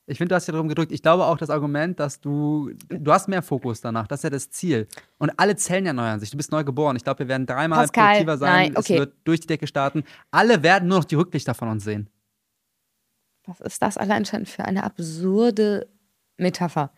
[0.07, 0.91] Ich finde, du hast ja darum gedrückt.
[0.91, 4.07] Ich glaube auch das Argument, dass du, du hast mehr Fokus danach.
[4.07, 4.87] Das ist ja das Ziel.
[5.19, 6.31] Und alle Zellen erneuern sich.
[6.31, 6.95] Du bist neu geboren.
[6.95, 8.53] Ich glaube, wir werden dreimal Pascal, produktiver sein.
[8.53, 8.93] nein, okay.
[8.93, 10.03] Es wird durch die Decke starten.
[10.31, 12.09] Alle werden nur noch die Rücklichter von uns sehen.
[13.45, 15.87] Was ist das allein schon für eine absurde
[16.37, 16.91] Metapher?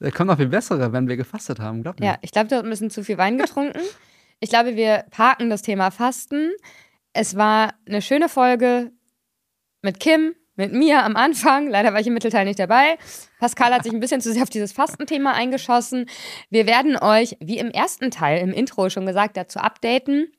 [0.00, 1.82] Da kommt noch viel bessere, wenn wir gefastet haben.
[1.82, 2.06] Glaub mir.
[2.06, 3.80] Ja, ich glaube, du hast ein bisschen zu viel Wein getrunken.
[4.40, 6.52] Ich glaube, wir parken das Thema Fasten.
[7.12, 8.92] Es war eine schöne Folge
[9.82, 11.68] mit Kim, mit mir am Anfang.
[11.68, 12.98] Leider war ich im Mittelteil nicht dabei.
[13.38, 16.06] Pascal hat sich ein bisschen zu sehr auf dieses Fastenthema eingeschossen.
[16.50, 20.32] Wir werden euch, wie im ersten Teil, im Intro schon gesagt, dazu updaten.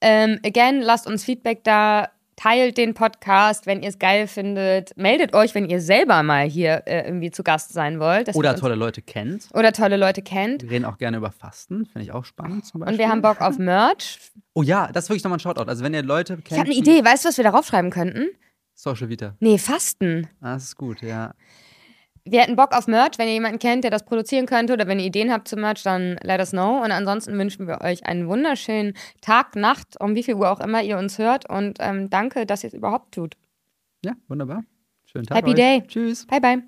[0.00, 2.08] Ähm, again, lasst uns Feedback da.
[2.36, 4.96] Teilt den Podcast, wenn ihr es geil findet.
[4.96, 8.32] Meldet euch, wenn ihr selber mal hier äh, irgendwie zu Gast sein wollt.
[8.36, 9.48] Oder tolle Leute kennt.
[9.54, 10.62] oder tolle Leute kennt.
[10.62, 11.86] Wir reden auch gerne über Fasten.
[11.86, 12.94] Finde ich auch spannend zum Beispiel.
[12.94, 14.20] Und wir haben Bock auf Merch.
[14.54, 15.68] Oh ja, das ist wirklich nochmal ein Shoutout.
[15.68, 16.52] Also wenn ihr Leute kennt.
[16.52, 17.04] Ich habe eine Idee.
[17.04, 18.28] Weißt du, was wir darauf schreiben könnten?
[18.78, 19.34] Social Vita.
[19.40, 20.28] Nee, Fasten.
[20.40, 21.34] Ah, das ist gut, ja.
[22.24, 23.18] Wir hätten Bock auf Merch.
[23.18, 25.82] Wenn ihr jemanden kennt, der das produzieren könnte oder wenn ihr Ideen habt zum Merch,
[25.82, 26.82] dann let us know.
[26.82, 30.82] Und ansonsten wünschen wir euch einen wunderschönen Tag, Nacht, um wie viel Uhr auch immer
[30.82, 31.50] ihr uns hört.
[31.50, 33.34] Und ähm, danke, dass ihr es überhaupt tut.
[34.04, 34.62] Ja, wunderbar.
[35.06, 35.38] Schönen Tag.
[35.38, 35.56] Happy euch.
[35.56, 35.82] day.
[35.88, 36.26] Tschüss.
[36.26, 36.62] Bye, bye.